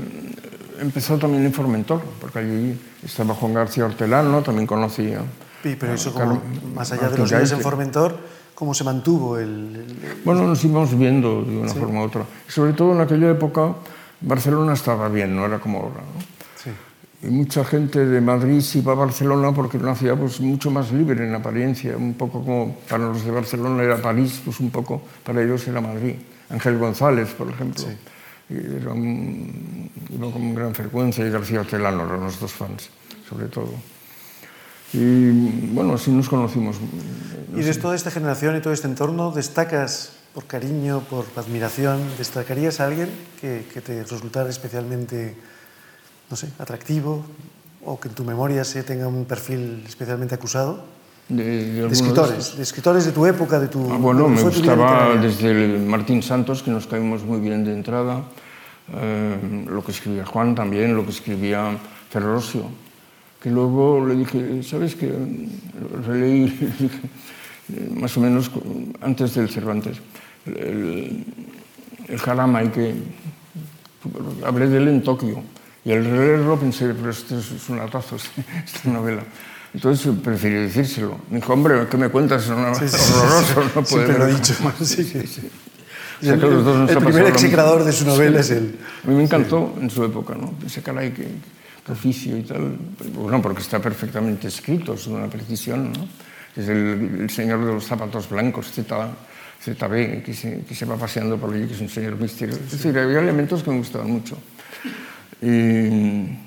[0.81, 5.23] empezó también en Formentor, porque allí estaba Juan García Hortelano, también conocía.
[5.65, 6.41] Sí, pero eso, como,
[6.73, 7.61] más allá de Martín los años en.
[7.63, 8.17] Formentor,
[8.55, 12.23] ¿cómo se mantuvo el, el- Bueno, nos íbamos viendo de una forma u otra.
[12.47, 13.75] Sobre todo en aquella época,
[14.21, 15.97] Barcelona estaba bien, no era como ahora.
[15.97, 16.38] ¿no?
[17.21, 17.27] Sí.
[17.27, 20.71] Y mucha gente de Madrid se iba a Barcelona porque era una ciudad pues, mucho
[20.71, 24.71] más libre en apariencia, un poco como para los de Barcelona era París, pues un
[24.71, 26.15] poco para ellos era Madrid.
[26.51, 27.85] Ángel González, por ejemplo,
[28.49, 32.89] era un, iba con gran frecuencia y García Telano eran los dos fans,
[33.29, 33.75] sobre todo.
[34.93, 35.31] Y
[35.73, 36.77] bueno, así nos conocimos.
[37.53, 37.81] No y de sé.
[37.81, 43.11] toda esta generación y todo este entorno, ¿destacas por cariño, por admiración, destacarías a alguien
[43.41, 45.35] que, que te resultara especialmente,
[46.31, 47.25] no sé, atractivo
[47.85, 50.85] o que en tu memoria se tenga un perfil especialmente acusado?
[51.29, 53.85] De, de, de escritores, de, escritores de tu época, de tu...
[53.93, 58.25] Ah, bueno, me gustaba desde el Martín Santos, que nos caímos muy bien de entrada,
[58.95, 61.77] eh, lo que escribía Juan también, lo que escribía
[62.09, 62.65] Ferrosio,
[63.43, 65.13] que luego le dije, ¿sabes qué?
[66.07, 66.49] Releí,
[68.01, 68.51] más o menos
[69.03, 69.99] antes del Cervantes,
[70.47, 71.27] el,
[72.09, 72.95] el Jarama, y que
[74.47, 75.43] hablé de él en Tokio,
[75.89, 78.17] y al releerlo pensé, pero esto es un atazo,
[78.65, 79.23] esta novela.
[79.73, 81.19] Entonces preferí decírselo.
[81.31, 82.45] Me dijo, hombre, ¿qué me cuentas?
[82.45, 84.55] Es una Sí, sí, horroroso, sí, no puede te lo he dicho.
[84.85, 85.51] Sí, Sí.
[86.21, 88.77] O sea, el, los dos nos el primer execrador de su novela es él.
[89.03, 90.51] A mí me encantó en su época, ¿no?
[90.53, 91.27] Pensé, caray, qué,
[91.87, 92.77] qué oficio y tal.
[93.15, 96.07] Bueno, porque está perfectamente escrito, es una precisión, ¿no?
[96.55, 99.11] Es el, el señor de los zapatos blancos, Z,
[99.65, 102.61] ZB, que se, que se va paseando por allí, que es un señor misterioso.
[102.67, 104.37] Es decir, había elementos que me gustaban mucho.
[105.43, 106.39] Y,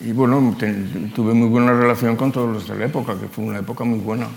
[0.00, 0.72] y bueno, te-
[1.14, 3.98] tuve muy buena relación con todos los de la época, que fue una época muy
[3.98, 4.28] buena,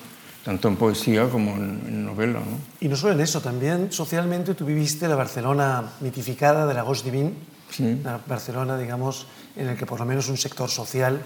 [0.43, 2.57] tanto en poesía como en, en novela, ¿no?
[2.79, 7.03] Y no solo en eso, también socialmente tú viviste la Barcelona mitificada de la Gauche
[7.03, 7.33] Divine,
[7.69, 7.83] Sí.
[8.01, 11.21] una Barcelona, digamos, en el que por lo menos un sector social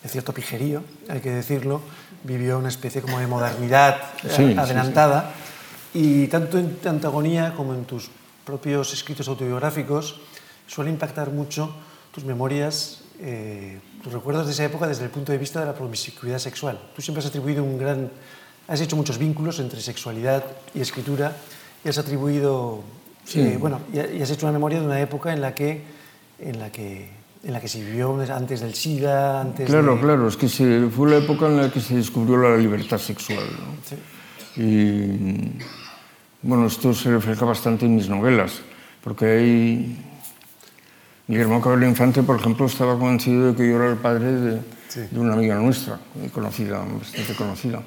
[0.00, 1.80] de cierto pijerío, hay que decirlo,
[2.22, 5.32] vivió una especie como de modernidad eh, Sí, sí, adelantada.
[5.94, 8.10] Y tanto en Antagonía como en tus
[8.44, 10.20] propios escritos autobiográficos
[10.68, 11.74] suele impactar mucho
[12.14, 15.74] tus memorias, eh, tus recuerdos de esa época desde el punto de vista de la
[15.74, 16.78] promiscuidad sexual.
[16.94, 18.10] Tú siempre has atribuido un gran...
[18.68, 20.44] Has hecho muchos vínculos entre sexualidad
[20.74, 21.36] y escritura
[21.84, 22.82] y has atribuido...
[23.24, 23.40] Sí.
[23.40, 25.82] eh, bueno, y ha- y has hecho una memoria de una época en la que,
[26.38, 27.10] en la que,
[27.44, 30.00] en la que se vivió antes del SIDA, antes Claro, de...
[30.00, 33.44] claro, es que se- fue la época en la que se descubrió la libertad sexual.
[33.44, 33.74] ¿no?
[33.88, 33.96] Sí.
[34.62, 35.58] Y
[36.42, 38.60] bueno, esto se refleja bastante en mis novelas,
[39.02, 40.04] porque hay...
[41.28, 45.00] Guillermo Cabello Infante, por ejemplo, estaba convencido de que yo era el padre de, Sí.
[45.10, 45.98] de una amiga nuestra,
[46.32, 47.82] conocida, bastante conocida.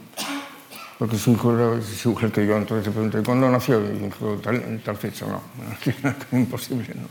[0.99, 3.81] Porque su hijo era su mujer que yo, entonces le pregunté, ¿cuándo nació?
[3.83, 5.41] Y dijo, tal, tal fecha, no,
[6.37, 7.07] imposible, ¿no?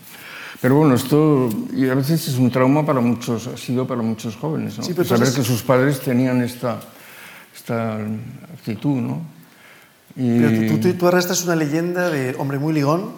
[0.60, 4.36] Pero bueno, esto y a veces es un trauma para muchos, ha sido para muchos
[4.36, 4.84] jóvenes, ¿no?
[4.84, 6.78] Sí, pero Saber entonces- que sus padres tenían esta,
[7.56, 7.94] esta
[8.54, 9.22] actitud, ¿no?
[10.14, 13.10] Y, Pero tú, tú, tú arrastras una leyenda de hombre muy ligón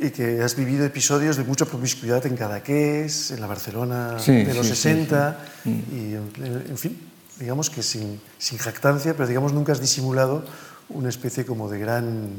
[0.00, 4.54] y que has vivido episodios de mucha promiscuidad en Cadaqués, en la Barcelona Sí, de
[4.54, 6.30] los sí, sí, 60, y en,
[6.70, 6.96] en fin,
[7.40, 10.44] digamos que sin, sin jactancia, pero digamos nunca has disimulado
[10.90, 12.30] una especie como de gran,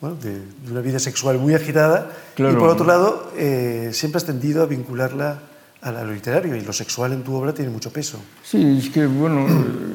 [0.00, 2.10] bueno, de, de una vida sexual muy agitada.
[2.34, 2.54] Claro.
[2.54, 5.40] Y por otro lado, eh, siempre has tendido a vincularla
[5.80, 8.20] a lo literario y lo sexual en tu obra tiene mucho peso.
[8.44, 9.46] Sí, es que, bueno,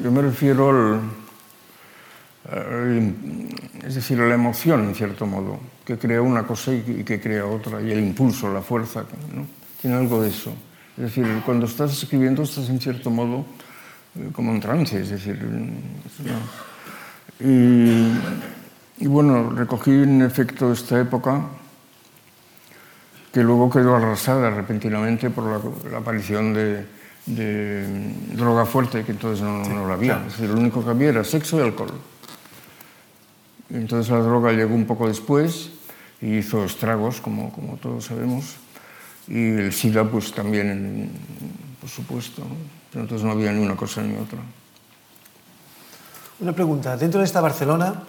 [0.02, 1.00] yo me refiero al-
[3.86, 7.80] es decir, la emoción, en cierto modo, que crea una cosa y que, crea otra,
[7.82, 9.46] y el impulso, la fuerza, ¿no?
[9.82, 10.52] Tiene algo de eso.
[10.96, 13.44] Es decir, cuando estás escribiendo estás en cierto modo
[14.18, 16.40] eh, como en trance, es decir, una-
[17.40, 18.12] y,
[18.98, 21.42] y bueno, recogí en efecto esta época
[23.32, 25.60] que luego quedó arrasada repentinamente por la,
[25.92, 26.84] la aparición de,
[27.26, 27.86] de,
[28.32, 30.16] mm, droga fuerte, que entonces no, no la había.
[30.26, 31.92] Es decir, lo único que había era sexo y alcohol.
[33.70, 35.70] Entonces la droga llegó un poco después
[36.20, 38.56] y hizo estragos, como, todos sabemos.
[39.26, 41.10] Y el SIDA, pues también,
[41.80, 42.42] por supuesto.
[42.42, 43.00] ¿no?
[43.00, 44.38] Entonces no había ni una cosa ni otra.
[46.40, 46.96] Una pregunta.
[46.96, 48.04] Dentro de esta Barcelona,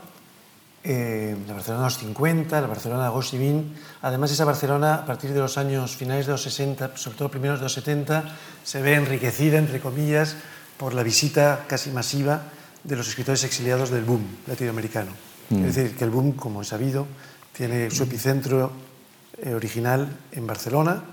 [0.83, 3.63] eh, la Barcelona de los 50, la Barcelona de Gauche Divine,
[4.01, 7.59] además esa Barcelona, a partir de los años finales de los 60, sobre todo primeros
[7.59, 8.23] de los 70,
[8.63, 10.37] se ve enriquecida, entre comillas,
[10.77, 12.43] por la visita casi masiva
[12.83, 15.11] de los escritores exiliados del boom latinoamericano.
[15.49, 17.07] Es decir, que el boom, como es sabido,
[17.53, 18.71] tiene su epicentro
[19.41, 21.03] eh, original en Barcelona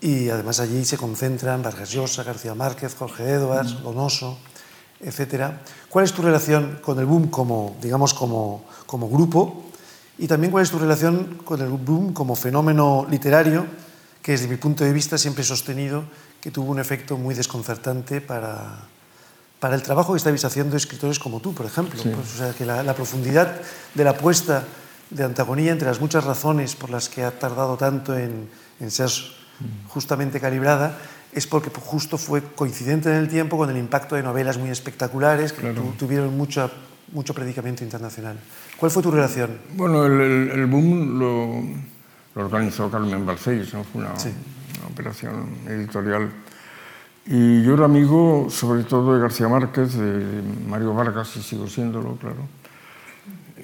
[0.00, 4.38] y además allí se concentran Vargas Llosa, García Márquez, Jorge Edwards, Donoso,
[5.00, 5.62] etcétera.
[5.88, 9.64] ¿Cuál es tu relación con el boom como, digamos, como, como grupo?
[10.18, 13.66] Y también cuál es tu relación con el boom como fenómeno literario,
[14.22, 16.04] que desde mi punto de vista siempre he sostenido
[16.40, 18.88] que tuvo un efecto muy desconcertante para,
[19.62, 21.94] para el trabajo que estáis haciendo escritores como tú, por ejemplo.
[22.02, 22.08] Sí.
[22.12, 23.60] Pues, o sea, que la, la profundidad
[23.94, 24.64] de la apuesta
[25.08, 28.48] de antagonía entre las muchas razones por las que ha tardado tanto en,
[28.80, 29.08] en ser
[29.86, 30.98] justamente calibrada
[31.32, 35.52] es porque justo fue coincidente en el tiempo con el impacto de novelas muy espectaculares
[35.52, 35.76] que Claro.
[35.82, 36.68] tu- tuvieron mucho,
[37.12, 38.40] mucho predicamento internacional.
[38.76, 39.58] ¿Cuál fue tu relación?
[39.76, 41.62] Bueno, el, el- el boom lo,
[42.34, 43.84] lo organizó Carmen Balcells, ¿no?
[43.84, 46.32] fue una, una operación editorial.
[47.26, 52.16] Y yo era amigo sobre todo de García Márquez, de Mario Vargas, y sigo siéndolo,
[52.16, 52.46] claro.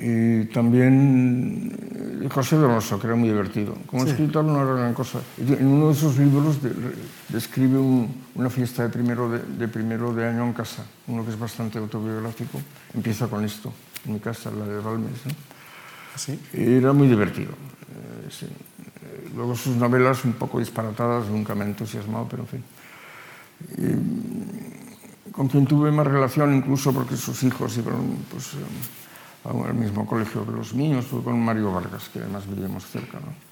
[0.00, 3.74] Y también de José Donoso, que era muy divertido.
[3.86, 4.10] Como Sí.
[4.10, 5.18] escritor no era gran cosa.
[5.38, 6.72] En uno de esos libros de-
[7.30, 11.30] describe un- una fiesta de primero de, de primero de año en casa, uno que
[11.32, 12.60] es bastante autobiográfico.
[12.94, 13.72] Empieza con esto,
[14.06, 15.26] en mi casa, la de Balmes.
[15.26, 15.32] ¿no?
[16.14, 16.38] ¿Sí?
[16.52, 17.50] Era muy divertido.
[17.50, 18.46] eh, sí.
[18.46, 22.64] Eh, Luego sus novelas un poco disparatadas, nunca me han entusiasmado, pero en fin.
[23.76, 30.04] Y, con quien tuve más relación, incluso porque sus hijos iban pues, eh, al mismo
[30.04, 33.18] colegio que los míos, fue con Mario Vargas, que además vivíamos cerca.
[33.20, 33.48] ¿no?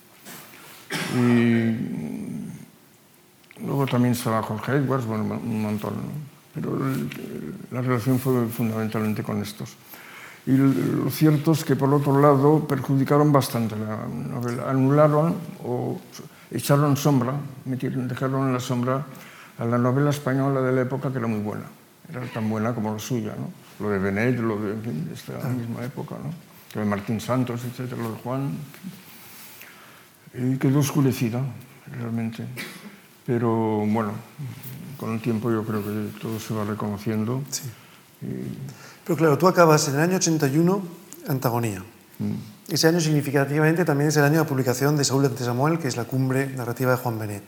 [1.20, 1.76] Y
[3.64, 5.94] luego también estaba Jorge Edwards, bueno, un montón.
[5.94, 6.36] ¿no?
[6.54, 6.76] Pero
[7.70, 9.76] la relación fue fundamentalmente con estos.
[10.46, 14.70] Y lo cierto es que, por otro lado, perjudicaron bastante la novela.
[14.70, 16.00] Anularon o
[16.50, 17.34] echaron sombra,
[17.64, 19.04] metieron, dejaron en la sombra
[19.58, 21.64] a la novela española de la época, que era muy buena.
[22.10, 23.50] Era tan buena como la suya, ¿no?
[23.84, 26.30] Lo de Benet, lo de, en fin, de esta misma época, ¿no?
[26.74, 28.52] Lo de Martín Santos, etcétera, lo de Juan.
[30.34, 31.40] Y quedó oscurecida,
[31.90, 32.44] realmente.
[33.26, 34.12] Pero, bueno,
[34.98, 37.42] con el tiempo yo creo que todo se va reconociendo.
[37.50, 37.62] Sí.
[39.04, 40.82] Pero claro, tú acabas en el año 81
[41.28, 41.82] Antagonía.
[42.68, 45.88] Ese año significativamente también es el año de la publicación de Saúl ante Samuel, que
[45.88, 47.42] es la cumbre narrativa de Juan Benet.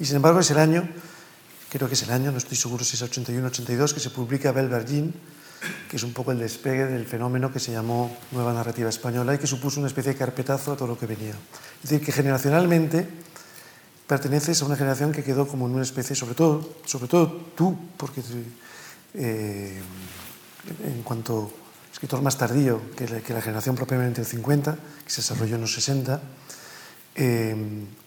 [0.00, 0.88] Y sin embargo es el año,
[1.72, 4.68] creo que es el año, no estoy seguro si es 81-82, que se publica Bel
[4.68, 5.14] Vergin,
[5.88, 9.38] que es un poco el despegue del fenómeno que se llamó Nueva Narrativa Española y
[9.38, 11.32] que supuso una especie de carpetazo a todo lo que venía.
[11.82, 13.08] Es decir, que generacionalmente
[14.06, 17.74] perteneces a una generación que quedó como en una especie, sobre todo, sobre todo tú,
[17.96, 18.20] porque
[19.14, 19.80] eh,
[20.84, 21.50] en cuanto
[21.90, 25.62] escritor más tardío que la, que la generación propiamente del 50, que se desarrolló en
[25.62, 26.20] los 60,
[27.14, 27.54] eh,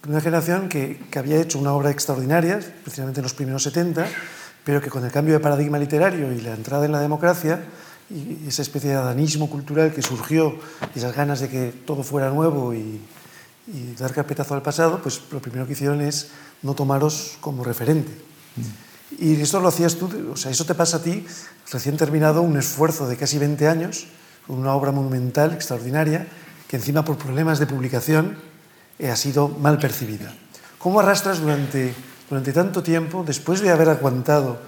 [0.07, 4.07] una generación que, que, había hecho una obra extraordinaria, especialmente en los primeros 70,
[4.63, 7.63] pero que con el cambio de paradigma literario y la entrada en la democracia
[8.09, 10.59] y esa especie de adanismo cultural que surgió
[10.93, 13.01] y esas ganas de que todo fuera nuevo y,
[13.67, 16.29] y dar carpetazo al pasado, pues lo primero que hicieron es
[16.61, 18.11] no tomaros como referente.
[18.55, 18.85] Mm.
[19.19, 21.25] Y esto lo hacías tú, o sea, eso te pasa a ti,
[21.71, 24.07] recién terminado un esfuerzo de casi 20 años,
[24.45, 26.27] con una obra monumental, extraordinaria,
[26.67, 28.37] que encima por problemas de publicación
[29.03, 30.33] ha sido mal percibida.
[30.77, 31.93] ¿Cómo arrastras durante,
[32.29, 34.59] durante tanto tiempo, después de haber aguantado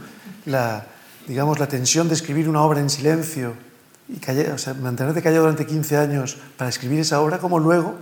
[0.45, 0.85] la,
[1.27, 3.53] digamos, la tensión de escribir una obra en silencio
[4.09, 7.95] y callar, o sea, mantenerte callado durante 15 años para escribir esa obra, como luego,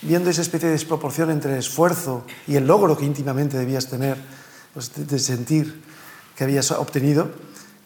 [0.00, 4.16] viendo esa especie de desproporción entre el esfuerzo y el logro que íntimamente debías tener,
[4.74, 5.82] pues, de, de, sentir
[6.36, 7.30] que habías obtenido,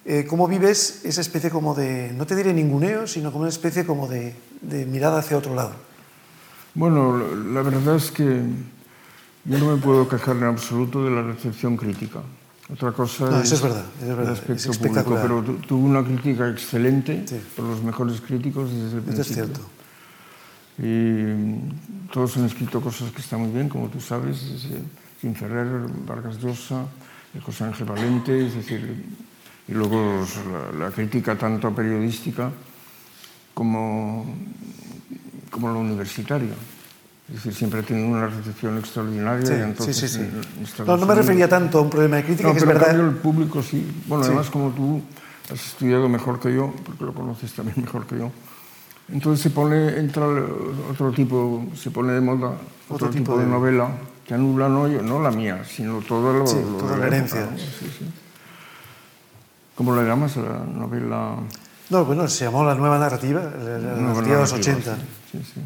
[0.04, 3.84] eh, ¿cómo vives esa especie como de, no te diré ninguneo, sino como una especie
[3.84, 5.72] como de, de mirada hacia otro lado?
[6.76, 7.16] Bueno,
[7.52, 8.42] la verdad es que
[9.46, 12.20] yo no me puedo quejar en absoluto de la recepción crítica.
[12.70, 15.42] Otra cosa no, es, eso es verdad, eso es verdad, el aspecto es público, pero
[15.66, 17.40] tuvo una crítica excelente sí.
[17.56, 19.22] por los mejores críticos desde el principio.
[19.22, 19.60] es cierto.
[20.78, 24.68] Y todos han escrito cosas que están muy bien, como tú sabes,
[25.18, 26.84] Sin Ferrer, Vargas Llosa,
[27.42, 29.02] José Ángel Valente, es decir,
[29.66, 32.50] y luego la, la crítica tanto periodística
[33.54, 34.26] como,
[35.50, 36.54] como la universitaria.
[37.28, 39.46] Es decir, siempre ha tenido una recepción extraordinaria.
[39.46, 40.20] Sí, y entonces, sí, sí, sí.
[40.20, 42.72] En, en no, no me refería tanto a un problema de crítica, no, que pero
[42.72, 42.96] es verdad.
[42.96, 43.84] Cambio, el público sí.
[44.06, 44.28] Bueno, sí.
[44.28, 45.02] además, como tú
[45.52, 48.30] has estudiado mejor que yo, porque lo conoces también mejor que yo,
[49.12, 50.26] entonces se pone, entra
[50.90, 52.48] otro tipo, se pone de moda
[52.88, 53.90] otro, otro tipo, tipo de, de, novela
[54.26, 57.40] que anula no, yo, no la mía, sino todo lo, sí, lo toda la herencia.
[57.40, 57.58] Época, ¿no?
[57.58, 58.06] sí, sí.
[59.76, 61.36] ¿Cómo la llamas la novela?
[61.90, 64.96] No, bueno, se llamó la nueva narrativa, la, la nueva narrativa de los 80.
[65.30, 65.60] Sí, sí,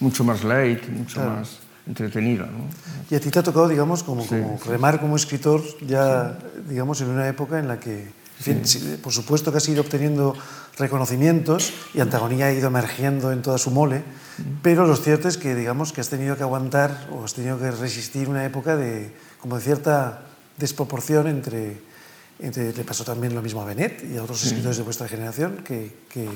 [0.00, 1.36] Mucho más light, mucho claro.
[1.36, 2.44] más entretenida.
[2.44, 2.68] ¿no?
[3.10, 7.08] Y a ti te ha tocado, digamos, como, como remar como escritor ya, digamos, en
[7.08, 8.12] una época en la que,
[8.46, 10.36] en fin, por supuesto que has ido obteniendo
[10.76, 14.02] reconocimientos y Antagonía ha ido emergiendo en toda su mole,
[14.62, 17.70] pero lo cierto es que, digamos, que has tenido que aguantar o has tenido que
[17.70, 20.22] resistir una época de, como de cierta
[20.58, 21.80] desproporción entre,
[22.40, 25.58] entre le pasó también lo mismo a Benet y a otros escritores de vuestra generación
[25.64, 26.28] que, que,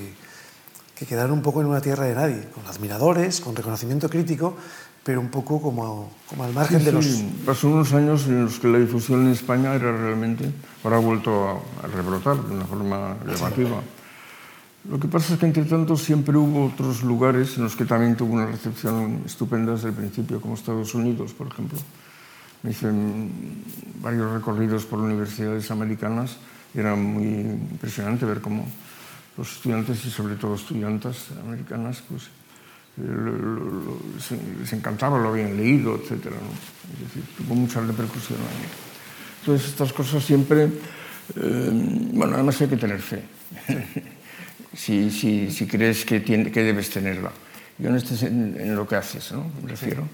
[0.94, 4.56] que, quedaron un poco en una tierra de nadie, con admiradores, con reconocimiento crítico,
[5.04, 7.04] pero un poco como, como al margen sí, de los...
[7.04, 7.42] Sí.
[7.44, 10.50] Pasó unos años en los que la difusión en España era realmente,
[10.84, 11.52] ahora ha vuelto a,
[11.84, 13.82] a rebrotar de una forma llamativa.
[14.88, 18.16] Lo que pasa es que, entre tanto, siempre hubo otros lugares en los que también
[18.16, 21.78] tuvo una recepción estupenda desde el principio, como Estados Unidos, por ejemplo.
[22.62, 22.88] Me hice
[24.00, 26.36] varios recorridos por universidades americanas
[26.74, 28.66] y era muy impresionante ver cómo
[29.36, 32.28] los estudiantes y sobre todo estudiantas americanas pues,
[34.60, 36.10] les encantaba lo habían leído, etc.
[36.12, 38.68] Es decir, tuvo mucha repercusión ahí.
[39.40, 40.68] Entonces, estas cosas siempre,
[41.36, 41.70] eh,
[42.12, 43.22] bueno, además hay que tener fe,
[44.76, 47.32] si, si, si, crees que, que, debes tenerla.
[47.78, 49.50] Yo en, este, en, lo que haces, ¿no?
[49.62, 50.06] Me refiero.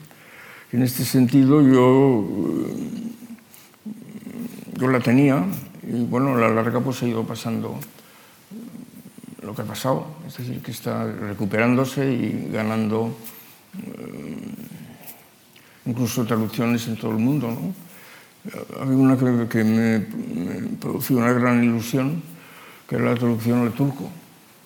[0.71, 2.29] En este sentido, yo,
[4.77, 5.47] yo la tenía
[5.83, 7.81] y, bueno, a la larga pues ha ido pasando
[9.43, 13.17] lo que ha pasado, es decir, que está recuperándose y ganando
[13.79, 14.37] eh,
[15.87, 17.49] incluso traducciones en todo el mundo.
[17.49, 17.75] ¿no?
[18.79, 22.23] Había una que, que me, me, producía una gran ilusión,
[22.87, 24.11] que era la traducción al turco.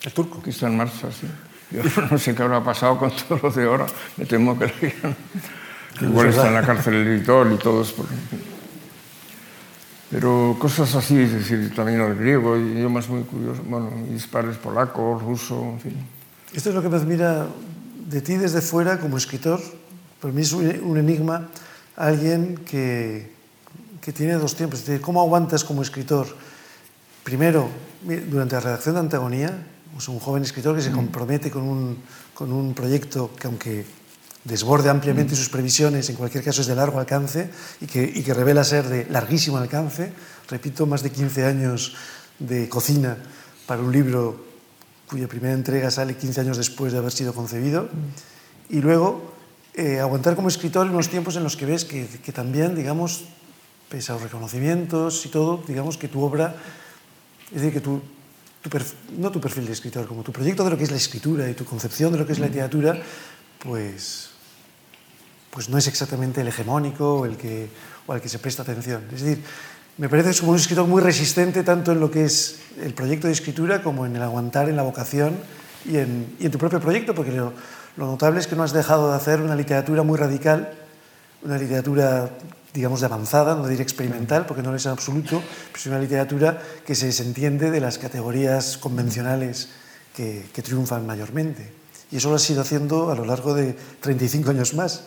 [0.03, 0.43] ¿El turco?
[0.43, 1.29] Que está en marcha, sí.
[1.71, 4.93] Yo no sé qué habrá pasado con todo lo de ahora, me temo que, que
[6.01, 7.93] igual está en la cárcel el editor y todos.
[7.93, 8.07] Por...
[10.11, 15.19] Pero cosas así, es decir, también el griego, idiomas muy curiosos, bueno, mis padres polaco,
[15.19, 15.97] ruso, en fin.
[16.53, 17.47] Esto es lo que me admira
[18.09, 19.61] de ti desde fuera como escritor.
[20.21, 21.49] Para mí es un enigma
[21.97, 23.33] alguien que,
[24.01, 24.81] que tiene dos tiempos.
[24.81, 26.27] Es decir, ¿cómo aguantas como escritor?
[27.25, 27.69] Primero,
[28.31, 29.67] durante la redacción de Antagonía,
[29.97, 31.99] es un joven escritor que se compromete con un,
[32.35, 33.87] con un proyecto que, aunque
[34.45, 37.51] desborde ampliamente sus previsiones, en cualquier caso es de largo alcance
[37.81, 40.13] y que, y que revela ser de larguísimo alcance.
[40.49, 41.95] Repito, más de 15 años
[42.39, 43.17] de cocina
[43.67, 44.45] para un libro
[45.09, 47.89] cuya primera entrega sale 15 años después de haber sido concebido.
[48.69, 49.35] Y luego
[49.75, 53.25] eh, aguantar como escritor en unos tiempos en los que ves que, que también, digamos,
[53.89, 56.57] pese a los reconocimientos y todo, digamos que tu obra,
[57.49, 58.01] es decir, que tu,
[58.63, 58.71] tu
[59.19, 61.55] no tu perfil de escritor, como tu proyecto de lo que es la escritura y
[61.55, 62.97] tu concepción de lo que es la literatura,
[63.61, 64.32] pues
[65.53, 67.69] pues no es exactamente el hegemónico o el que,
[68.07, 69.05] o al que se presta atención.
[69.13, 69.45] Es decir,
[69.99, 73.35] me parece como un escritor muy resistente tanto en lo que es el proyecto de
[73.35, 75.37] escritura como en el aguantar en la vocación
[75.85, 77.53] y en, y en tu propio proyecto, porque lo,
[77.99, 80.73] lo, notable es que no has dejado de hacer una literatura muy radical,
[81.43, 82.31] una literatura,
[82.73, 85.99] digamos, de avanzada, no diré experimental, porque no lo es en absoluto, pero es una
[85.99, 89.69] literatura que se desentiende de las categorías convencionales
[90.17, 91.71] que, que triunfan mayormente.
[92.11, 95.05] Y eso lo has ido haciendo a lo largo de 35 años más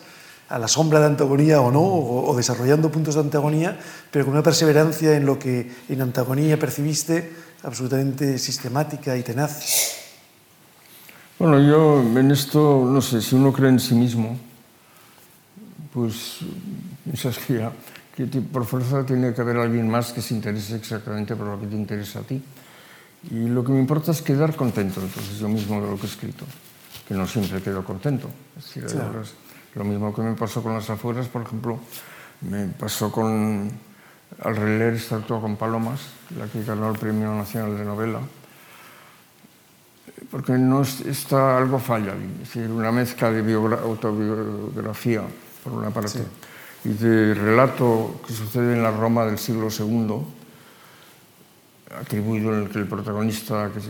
[0.48, 3.78] a la sombra de antagonía o no, o, o, desarrollando puntos de antagonía,
[4.10, 7.32] pero con una perseverancia en lo que en antagonía percibiste
[7.62, 10.06] absolutamente sistemática y tenaz.
[11.38, 14.38] Bueno, yo en esto, no sé, si uno cree en sí mismo,
[15.92, 16.38] pues
[17.04, 17.72] piensas que, ya,
[18.14, 21.66] que por fuerza tiene que haber alguien más que se interese exactamente por lo que
[21.66, 22.42] te interesa a ti.
[23.30, 26.08] Y lo que me importa es quedar contento, entonces yo mismo de lo que he
[26.08, 26.44] escrito,
[27.06, 28.30] que no siempre quedo contento.
[28.56, 29.22] Es decir, claro.
[29.76, 31.78] Lo mismo que me pasó con las afueras, por ejemplo,
[32.40, 33.70] me pasó con,
[34.42, 36.00] al releer esta autor con Palomas,
[36.38, 38.20] la que ganó el Premio Nacional de Novela,
[40.30, 45.22] porque no está algo falla, es decir, una mezcla de autobiografía,
[45.62, 46.24] por una parte, sí.
[46.86, 50.24] y de relato que sucede en la Roma del siglo II,
[52.00, 53.80] atribuido en el que el protagonista, que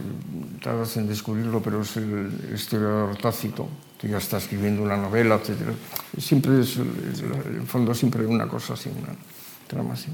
[0.60, 3.68] tardas en descubrirlo, pero es el historiador Tácito,
[3.98, 5.60] que ya está escribiendo una novela, etc.
[6.18, 9.14] Siempre es, en el fondo, siempre una cosa así, una
[9.66, 10.08] trama así.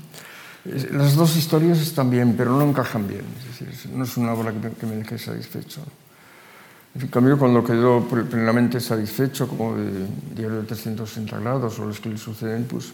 [0.92, 3.24] Las dos historias están bien, pero no encajan bien.
[3.40, 5.82] Es decir, no es una obra que me, que me deje satisfecho.
[6.94, 12.10] En cambio, cuando quedó plenamente satisfecho, como de Diario de 360 grados o los que
[12.10, 12.92] le suceden, pues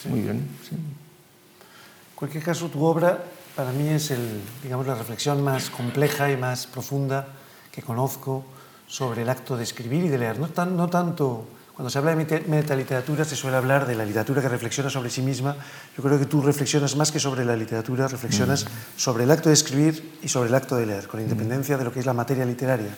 [0.00, 0.08] sí.
[0.08, 0.46] muy bien.
[0.68, 0.74] Sí.
[0.74, 3.24] En cualquier caso, tu obra
[3.56, 7.26] para mí es el, digamos, la reflexión más compleja y más profunda
[7.72, 8.44] que conozco
[8.92, 10.38] sobre el acto de escribir y de leer.
[10.38, 14.42] No, tan, no tanto, cuando se habla de metaliteratura se suele hablar de la literatura
[14.42, 15.56] que reflexiona sobre sí misma.
[15.96, 18.68] Yo creo que tú reflexionas más que sobre la literatura, reflexionas mm.
[18.98, 21.90] sobre el acto de escribir y sobre el acto de leer, con independencia de lo
[21.90, 22.94] que es la materia literaria.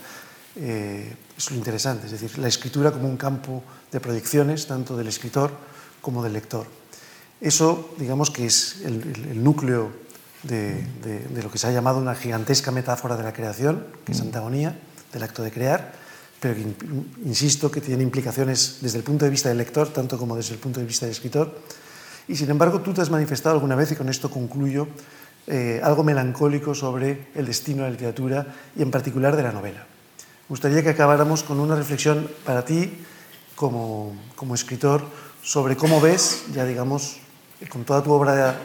[0.57, 3.63] Eh, es lo interesante, es decir, la escritura como un campo
[3.93, 5.53] de proyecciones, tanto del escritor
[6.01, 6.67] como del lector.
[7.41, 9.93] Eso, digamos que es el, el, el núcleo
[10.43, 14.11] de, de, de, lo que se ha llamado una gigantesca metáfora de la creación, que
[14.11, 14.77] es antagonía
[15.15, 15.93] del acto de crear,
[16.41, 16.63] pero que,
[17.25, 20.61] insisto que tiene implicaciones desde el punto de vista del lector, tanto como desde el
[20.61, 21.59] punto de vista del escritor.
[22.29, 24.89] Y sin embargo, tú te has manifestado alguna vez, y con esto concluyo,
[25.47, 28.47] eh, algo melancólico sobre el destino de la literatura
[28.77, 29.81] y en particular de la novela.
[29.81, 32.93] Me gustaría que acabáramos con una reflexión para ti
[33.55, 35.05] como, como escritor
[35.43, 37.19] sobre cómo ves, ya digamos,
[37.69, 38.59] con toda tu obra,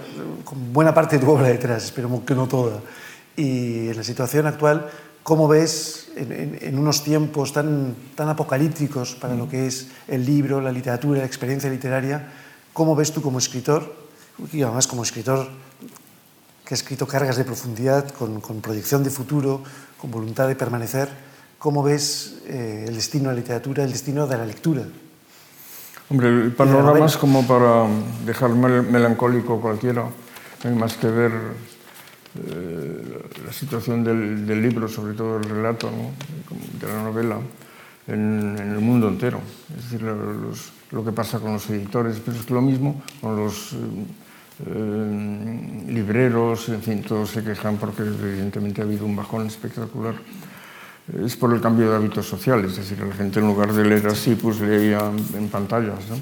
[0.44, 2.82] con buena parte de tu obra detrás, esperemos que no toda,
[3.36, 4.90] y en la situación actual,
[5.24, 10.26] ¿cómo ves en, en, en unos tiempos tan, tan apocalípticos para lo que es el
[10.26, 12.28] libro, la literatura, la experiencia literaria,
[12.74, 13.94] cómo ves tú como escritor,
[14.54, 15.48] y además como escritor
[16.66, 19.64] que ha escrito cargas de profundidad, con, con proyección de futuro,
[19.98, 21.10] con voluntad de permanecer,
[21.58, 24.84] ¿cómo ves eh, el destino de la literatura, el destino de la lectura?
[26.10, 27.86] Hombre, el panorama es como para
[28.26, 30.04] dejar melancólico cualquiera.
[30.64, 31.32] No hay más que ver
[32.48, 36.12] eh, la situación del, del, libro, sobre todo el relato ¿no?
[36.80, 37.38] de la novela,
[38.08, 39.40] en, en, el mundo entero.
[39.78, 43.76] Es decir, los, lo que pasa con los editores, pero es lo mismo con los
[44.66, 50.16] eh, libreros, en fin, todos se quejan porque evidentemente ha habido un bajón espectacular.
[51.24, 54.08] Es por el cambio de hábitos sociales, es decir, la gente en lugar de leer
[54.08, 55.00] así, pues leía
[55.34, 56.00] en pantallas.
[56.10, 56.18] ¿no?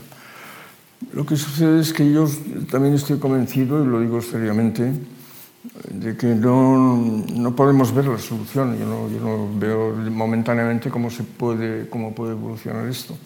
[1.14, 2.28] Lo que sucede es que yo
[2.72, 4.94] también estoy convencido, y lo digo seriamente,
[5.90, 8.78] de que no, no podemos ver la solución.
[8.78, 13.18] Yo no, yo no veo momentáneamente cómo, se puede, cómo puede evolucionar esto.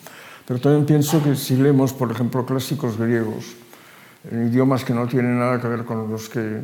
[0.46, 3.56] Pero también pienso que si leemos, por ejemplo, clásicos griegos,
[4.30, 6.62] en idiomas que no tienen nada que ver con los que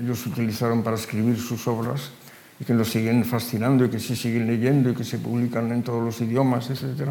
[0.00, 2.10] ellos utilizaron para escribir sus obras,
[2.60, 5.82] y que nos siguen fascinando y que se siguen leyendo y que se publican en
[5.82, 7.10] todos los idiomas, etc.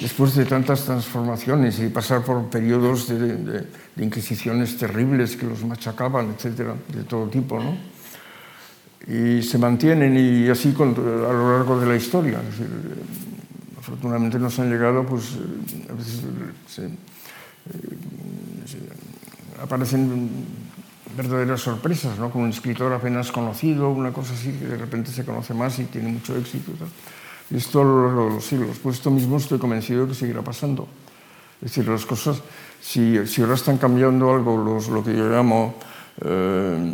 [0.00, 3.66] Después de tantas transformaciones y pasar por periodos de,
[3.96, 7.76] inquisiciones terribles que los machacaban, etc., de todo tipo, ¿no?
[9.06, 12.40] Y se mantienen y así a lo largo de la historia.
[12.40, 12.68] Es decir,
[13.78, 15.36] afortunadamente nos han llegado, pues
[15.88, 16.22] a veces
[16.78, 16.90] eh,
[19.62, 20.28] aparecen
[21.16, 22.30] verdaderas sorpresas, ¿no?
[22.30, 25.84] Con un escritor apenas conocido, una cosa así, que de repente se conoce más y
[25.84, 26.72] tiene mucho éxito.
[27.50, 28.78] Esto a lo largo de los siglos.
[28.82, 30.88] Pues esto mismo estoy convencido que seguirá pasando.
[31.60, 32.42] Es decir, las cosas,
[32.80, 35.74] si, si ahora están cambiando algo, los, lo que yo llamo
[36.20, 36.92] eh,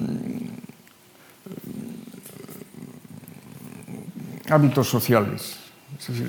[4.49, 5.57] hábitos sociales,
[5.99, 6.29] es decir,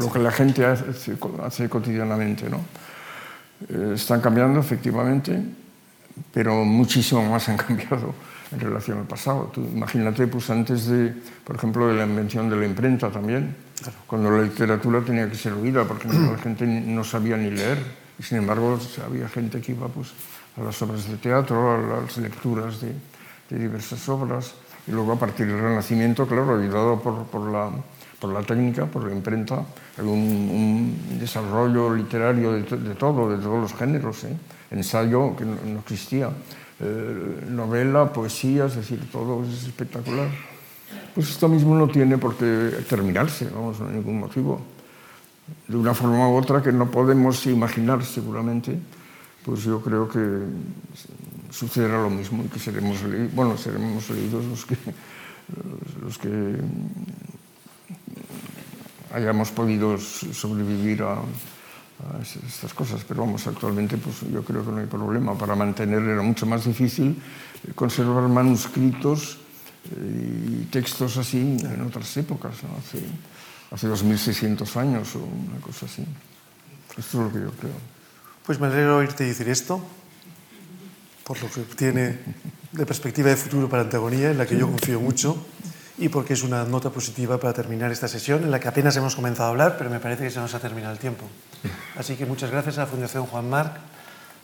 [0.00, 2.60] lo, que la gente hace, hace cotidianamente, ¿no?
[3.68, 5.42] Eh, están cambiando efectivamente
[6.32, 8.14] pero muchísimo más han cambiado
[8.56, 9.50] en relación al pasado.
[9.52, 11.14] Tú imagínate, pues antes de,
[11.44, 13.98] por ejemplo, de la invención de la imprenta también, claro.
[14.06, 17.78] cuando la literatura tenía que ser oída, porque la gente no sabía ni leer,
[18.18, 20.12] y sin embargo había gente que iba pues,
[20.56, 22.92] a las obras de teatro, a las lecturas de,
[23.50, 24.54] de diversas obras,
[24.86, 27.70] y luego a partir del Renacimiento, claro, ayudado por, por, la,
[28.20, 29.62] por la técnica, por la imprenta,
[29.98, 34.24] un, un desarrollo literario de, de, todo, de todos los géneros.
[34.24, 34.36] ¿eh?
[34.70, 36.30] ensayo que no, no existía,
[36.80, 40.28] eh, novela, poesía, es decir, todo es espectacular.
[41.14, 44.60] Pues esto mismo no tiene por qué terminarse, vamos, no ningún motivo.
[45.66, 48.78] De una forma u otra que no podemos imaginar seguramente,
[49.44, 50.20] pues yo creo que
[51.50, 52.98] sucederá lo mismo y que seremos,
[53.32, 54.76] bueno, seremos leídos los que,
[56.02, 56.56] los que
[59.14, 61.22] hayamos podido sobrevivir a,
[62.46, 65.36] estas cosas, pero vamos, actualmente pues yo creo que no hay problema.
[65.36, 67.20] Para mantener era mucho más difícil
[67.74, 69.38] conservar manuscritos
[69.96, 72.76] eh, y textos así en otras épocas, ¿no?
[72.78, 73.02] hace,
[73.70, 76.04] hace 2600 años o una cosa así.
[76.96, 77.96] Esto es lo que yo creo.
[78.44, 79.82] Pues me alegro oírte decir esto,
[81.24, 82.18] por lo que tiene
[82.72, 85.36] de perspectiva de futuro para Antagonía, en la que yo confío mucho
[85.98, 89.16] y porque es una nota positiva para terminar esta sesión en la que apenas hemos
[89.16, 91.24] comenzado a hablar, pero me parece que se nos ha terminado el tiempo.
[91.96, 93.76] Así que muchas gracias a la Fundación Juan Marc,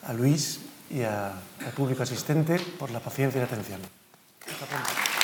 [0.07, 1.33] a Luis y al
[1.77, 3.81] público asistente por la paciencia y la atención.
[4.47, 5.22] Hasta pronto.